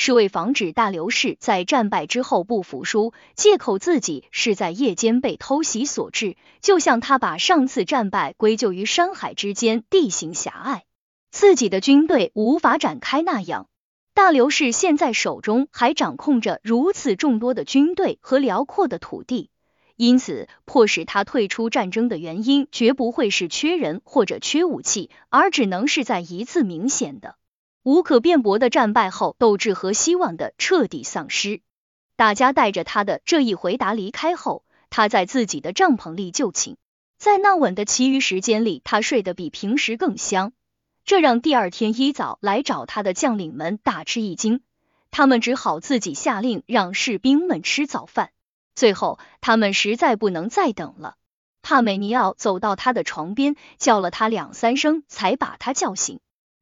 [0.00, 10.84] 是为防止大刘氏在战败之后不服输，借口自己是在夜间被偷袭所致，就像他把上次战败归咎于山海之间地形狭隘，
[11.32, 13.66] 自己的军队无法展开那样。
[14.14, 19.50] 大刘氏现在手中还掌控着如此众多的军队和辽阔的土地。
[19.96, 27.34] 因此，迫使他退出战争的原因绝不会是缺人或者缺武器，而只能是在一次明显的、
[27.88, 31.62] 无可辩驳的战败后，斗志和希望的彻底丧失。
[32.16, 36.76] 大家带着他的这一回答离开后，他在自己的帐篷里就寝。
[37.16, 40.52] 在那晚的其余时间里，他睡得比平时更香，
[41.06, 44.60] 这让第二天一早来找他的将领们大吃一惊。
[45.10, 48.32] 他们只好自己下令让士兵们吃早饭。
[48.74, 51.16] 最后，他们实在不能再等了。
[51.62, 56.20] 帕美尼奥走到他的床边，叫了他两三声，才把他叫醒。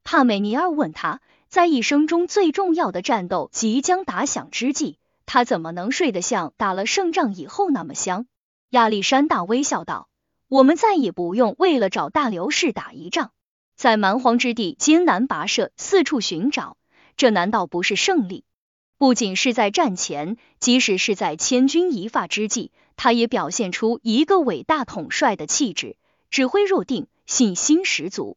[0.08, 8.28] 帕美尼奥问他，在一生中最重要的战斗即将打响之际，他怎么能睡得像打了胜仗以后那么香？
[8.70, 10.08] 亚历山大微笑道
[10.46, 13.32] ：“我们再也不用为了找大流士打一仗，
[13.74, 16.76] 在蛮荒之地艰难跋涉，四处寻找，
[17.16, 18.44] 这难道不是胜利？”
[18.98, 25.96] 不仅是在战前，即使是在千钧一发之际，他也表现出一个伟大统帅的气质，
[26.30, 28.36] 指挥若定，信心十足。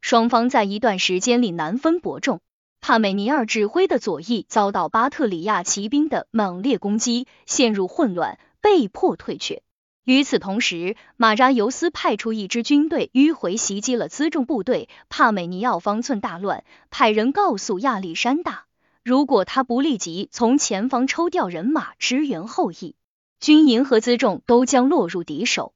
[0.00, 2.40] 双方在一段时间里难分伯仲。
[2.80, 9.62] 帕美尼尔指挥的左翼遭到巴特里亚骑兵的猛烈攻击，陷入混乱，被迫退却。
[10.02, 18.64] 与此同时，马扎尤斯派出一支军队迂回袭击了辎重部队，帕美尼奥方寸大乱，派人告诉亚历山大。
[19.04, 22.96] 如果他不立即从前方抽调人马支援后裔，
[23.40, 25.74] 军营和辎重都将落入敌手。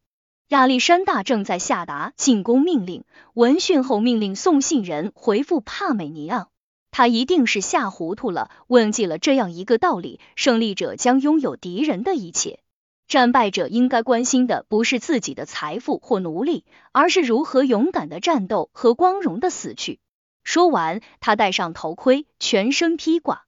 [0.55, 3.03] 亚历山大正在下达进攻命令，
[3.33, 6.49] 闻讯后命令送信人回复帕美尼昂。
[6.93, 12.61] 他一定是吓糊涂了，忘记了这样一个道理：胜利者将拥有敌人的一切，
[13.09, 19.99] 战败者应该关心的不是自己的财富或奴隶，而是如何勇敢的战斗和光荣的死去。
[20.45, 23.45] 说完，他戴上头盔，全身披挂。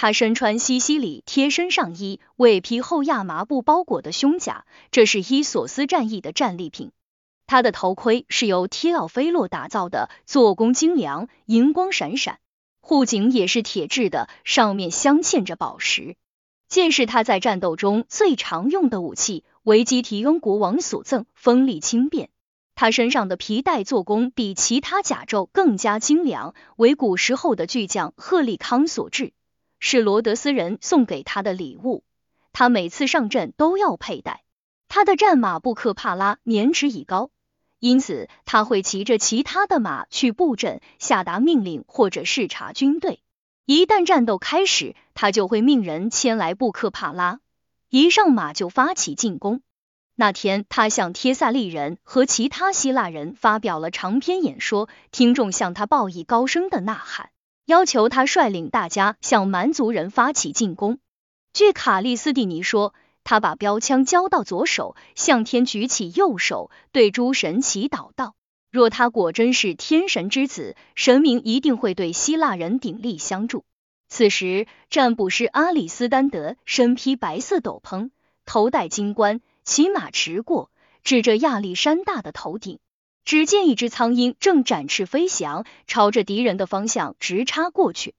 [0.00, 6.92] 他身穿西西里贴身上衣，为披厚亚麻布包裹的胸甲，这是伊索斯战役的战利品。
[7.48, 12.38] 他的头盔是由提奥菲洛打造的，做工精良，银光闪闪。
[12.80, 16.14] 护颈也是铁制的，上面镶嵌着宝石。
[16.68, 22.30] 剑是他在战斗中最常用的武器，为基提翁国王所赠，锋利轻便。
[22.76, 29.32] 他身上的皮带做工比其他甲胄更加精良，为古时候的巨匠赫利康所制，
[29.78, 32.04] 是罗德斯人送给他的礼物。
[32.52, 34.42] 他每次上阵都要佩戴。
[34.88, 37.30] 他的战马布克帕拉年值已高，
[37.78, 43.20] 因此他会骑着其他的马去布阵，下达命令或者视察军队。
[43.66, 47.40] 一旦战斗开始，他就会命人牵来布克帕拉，
[47.90, 49.60] 一上马就发起进攻。
[50.14, 57.30] 那天，他向帖萨利人和其他希腊人发表了长篇演说，听众向他报以高声的呐喊，
[57.68, 60.98] 要求他率领大家向蛮族人发起进攻。
[61.52, 68.34] 据卡利斯蒂尼说，他把标枪交到左手，向天举起右手，对诸神祈祷道
[68.72, 73.66] ：“若他果真是天神之子，神明一定会对希腊人鼎力相助。”
[74.08, 78.08] 此时，占卜师阿里斯丹德身披白色斗篷，
[78.46, 79.42] 头戴金冠。
[79.62, 80.70] 骑马驰过，
[81.04, 82.78] 指着亚历山大的头顶，
[83.28, 88.14] 只见一只苍鹰正展翅飞翔，朝着敌人的方向直插过去。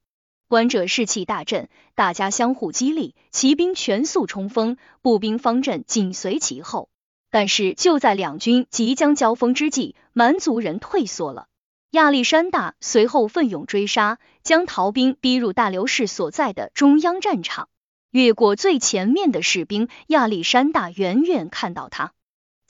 [0.46, 6.90] 观者士气大振，大家相互激励，骑兵全速冲锋，步兵方阵紧随其后。
[7.28, 11.48] 但是就在两军即将交锋之际，蛮族人退缩了。
[11.90, 17.68] 亚历山大随后奋勇追杀，将逃兵逼入大流士所在的中央战场。
[18.12, 22.12] 越过最前面的士兵，亚历山大远远看到他，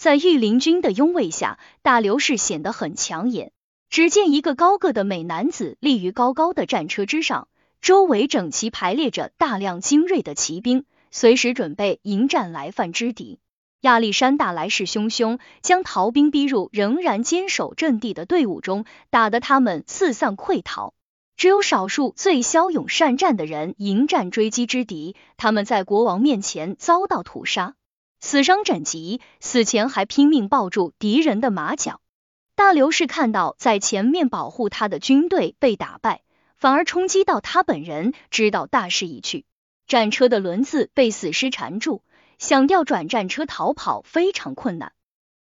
[0.01, 3.53] 在御林军的拥卫下，大流士显得很抢眼。
[3.91, 7.49] 只见一个高个的美男子立于高高的战车之上，
[7.83, 13.41] 周围整齐排列着大量精锐的骑兵，随时准备迎战来犯之敌。
[13.83, 20.95] 亚历山大来势汹汹，将逃兵逼入仍然坚守阵地的队伍中，打得他们四散溃逃。
[21.37, 27.75] 只有少数最骁勇善战的人迎战追击之敌，他们在国王面前遭到屠杀，
[28.21, 32.01] 死伤枕藉，死前还拼命抱住敌人的马脚。
[32.55, 36.23] 大刘氏看到在前面保护他的军队被打败，
[36.57, 39.47] 反而冲击到他本人，知道大势已去。
[39.87, 42.03] 战车的轮子被死尸缠住，
[42.39, 44.93] 想调转战车逃跑非常困难。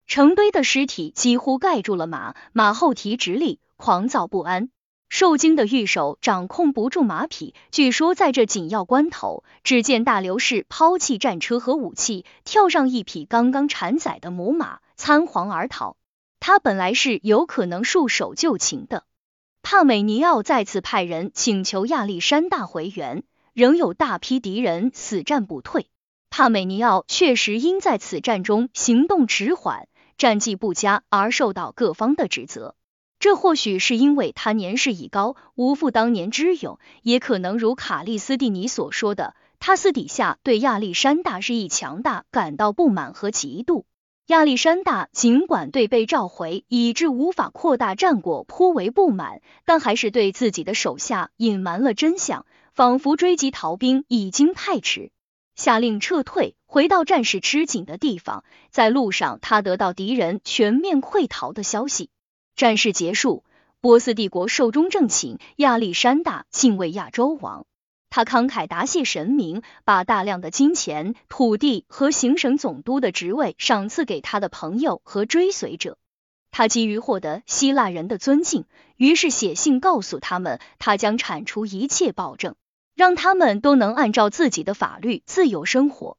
[0.07, 4.69] 成堆的尸体几乎盖住了马，马后蹄直立，狂躁不安。
[5.09, 15.97] 受惊的御手掌控不住马匹，据说在这紧要关头，只见大流士抛弃战车和武器，跳上一匹刚刚产崽的母马，仓皇而逃。
[16.39, 19.03] 他本来是有可能束手就擒的。
[19.61, 23.23] 帕美尼奥再次派人请求亚历山大回援，
[23.53, 25.87] 仍有大批敌人死战不退。
[26.29, 32.75] 帕美尼奥确实因在此战中行动迟缓、战绩不佳而受到各方的指责。
[33.19, 43.83] 这或许是因为他年事已高，无复当年之勇，也可能如卡利斯蒂尼所说的，他私底下对亚历山大日益强大感到不满和嫉妒。
[44.27, 55.11] 亚历山大尽管对被召回以致无法扩大战果颇为不满，但还是对自己的手下隐瞒了真相，仿佛追击逃兵已经太迟，
[55.55, 58.45] 下令撤退，回到战事吃紧的地方。
[58.69, 62.09] 在路上，他得到敌人全面溃逃的消息。
[62.59, 63.45] 战事结束，
[63.79, 67.65] 波斯帝国寿终正寝，亚历山大敬畏亚洲王。
[68.09, 75.97] 他慷慨答谢神明，把大量的金钱、土地和行省总督的职位赏赐给他的朋友和追随者。
[76.51, 78.65] 他急于获得希腊人的尊敬，
[78.97, 82.55] 于是写信告诉他们，他将铲除一切暴政，
[82.93, 86.17] 让他们都能按照自己的法律自由生活。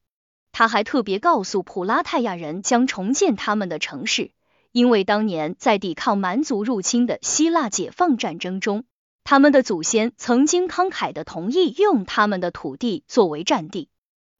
[0.53, 4.31] 他还特别告诉普拉泰亚人，将重建他们的城市，
[4.73, 8.85] 因为当年在抵抗蛮族入侵的希腊解放战争中。
[9.25, 13.89] 他们的祖先曾经慷慨的同意用他们的土地作为战地。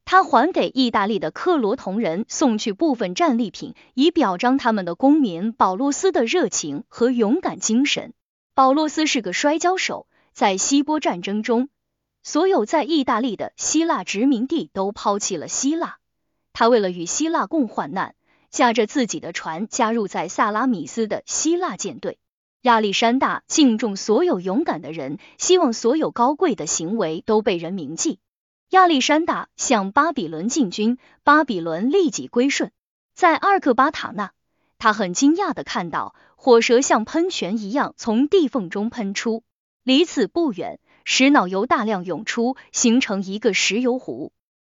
[0.03, 8.13] 他还给意大利的克罗同人送去部分战利品，以表彰他们的公民保洛斯的热情和勇敢精神。
[8.53, 11.69] 保洛斯是个摔跤手，在希波战争中，
[12.23, 15.97] 所有在意大利的希腊殖民地都抛弃了希腊。
[16.51, 18.15] 他为了与希腊共患难，
[18.51, 22.19] 驾着自己的船加入在萨拉米斯的希腊舰队。
[22.61, 28.19] 亚历山大敬重所有勇敢的人，希望所有高贵的行为都被人铭记。
[28.69, 32.71] 亚历山大向巴比伦进军，巴比伦立即归顺。
[33.15, 34.31] 在阿尔克巴塔纳，
[34.77, 39.43] 他很惊讶的看到火蛇像喷泉一样从地缝中喷出。
[39.83, 44.31] 离此不远，石脑油大量涌出，形成一个石油湖。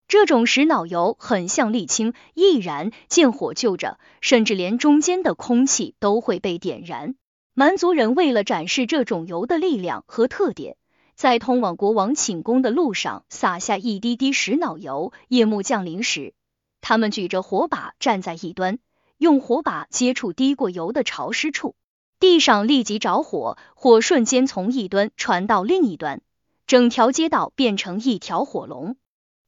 [0.07, 7.15] 这种石脑油很像沥青，易燃，见火就着，甚至连中间的空气都会被点燃。
[7.55, 10.77] 蛮族人为了展示这种油的力量和特点，
[11.15, 15.13] 在通往国王寝宫的路上撒下一滴滴石脑油。
[15.29, 16.35] 夜幕降临时，
[16.81, 18.79] 他们举着火把站在一端，
[19.17, 21.77] 用火把接触滴过油的潮湿处，
[22.21, 26.21] 地上立即着火，火瞬间从一端传到另一端，
[26.67, 28.97] 整条街道变成一条火龙。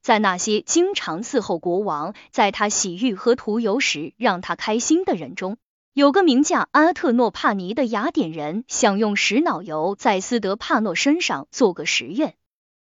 [0.07, 5.57] 在那些经常伺候国王，在他洗浴和涂油时让他开心的人中。
[5.95, 12.37] 有个名叫阿特诺帕尼的雅典人，想用石脑油在斯德帕诺身上做个实验。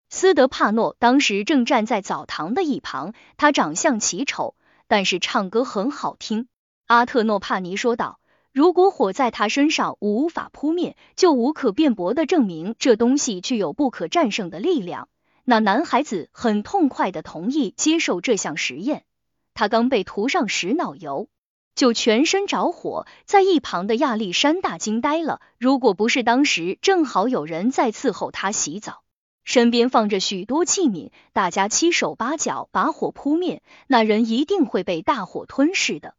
[0.07, 4.53] 斯德帕诺当时正站在澡堂的一旁，他长相奇丑，
[4.88, 6.47] 但是唱歌很好听。
[6.85, 8.19] 阿特诺帕尼说道
[8.53, 15.10] ：“如果火在他身上无法扑灭，就无可辩驳的证明这东西具有不可战胜的力量。”
[15.46, 19.06] 那男孩子很痛快的同意接受这项实验。
[19.54, 21.30] 他刚被涂上石脑油。
[21.76, 25.42] 就全身着火，在一旁的亚历山大惊呆了。
[25.60, 29.04] 如果不是当时正好有人在伺候他洗澡，
[29.44, 36.16] 身边放着许多器皿，大家七手八脚把火扑灭，那人一定会被大火吞噬的。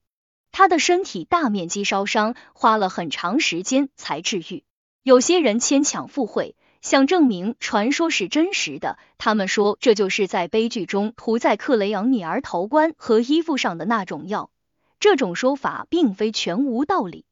[0.52, 4.62] 他的身体大面积烧伤，花了很长时间才治愈。
[5.02, 6.54] 有些人牵强附会，
[6.86, 8.96] 想证明传说是真实的。
[9.18, 14.50] 他们说这就是在悲剧中涂在克雷昂女儿头冠和衣服上的那种药。
[15.00, 17.24] 这种说法并非全无道理。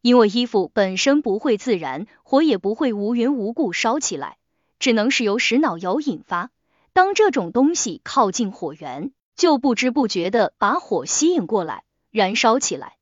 [0.00, 4.36] 因为衣服本身不会自燃，火也不会无缘无故烧起来，
[4.78, 6.52] 只能是由石脑油引发。
[6.92, 11.82] 当这种东西靠近火源，就不知不觉的把火吸引过来，
[12.12, 12.99] 燃烧起来。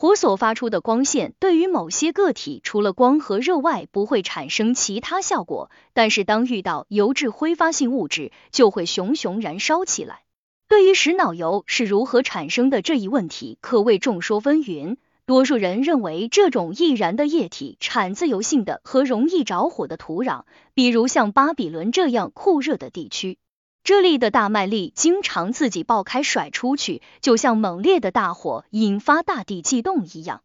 [0.00, 5.70] 火所发出的光线对于某些个体，除了光和热外，不会产生其他效果。
[5.92, 10.22] 但是当遇到油质挥发性物质，就会熊熊燃烧起来。
[10.68, 14.96] 对于石脑油是如何产生的这一问题，可谓众说纷纭。
[15.26, 23.36] 多数人认为，这种易燃的液体产自油性的和容易着火的土壤，比如像巴比伦这样酷热的地区。
[23.82, 30.42] 这里的大麦粒经常自己爆开甩出去，就像猛烈的大火引发大地悸动一样。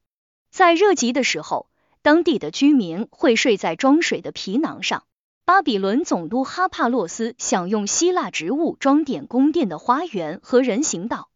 [0.51, 1.67] 在热极的时候，
[2.01, 5.03] 当地的居民会睡在装水的皮囊上。
[5.43, 11.29] 巴比伦总督哈帕洛斯想用希腊植物装点宫殿的花园和人行道，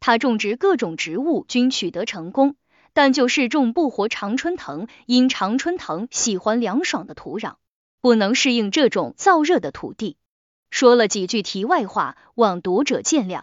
[0.00, 2.56] 他种植各种植物均取得成功，
[2.92, 7.54] 但就是种不活常春藤，因常春藤喜欢凉爽的土壤，
[8.00, 10.16] 不能适应这种燥热的土地。
[10.72, 13.42] 说了几句题外话，望读者见谅。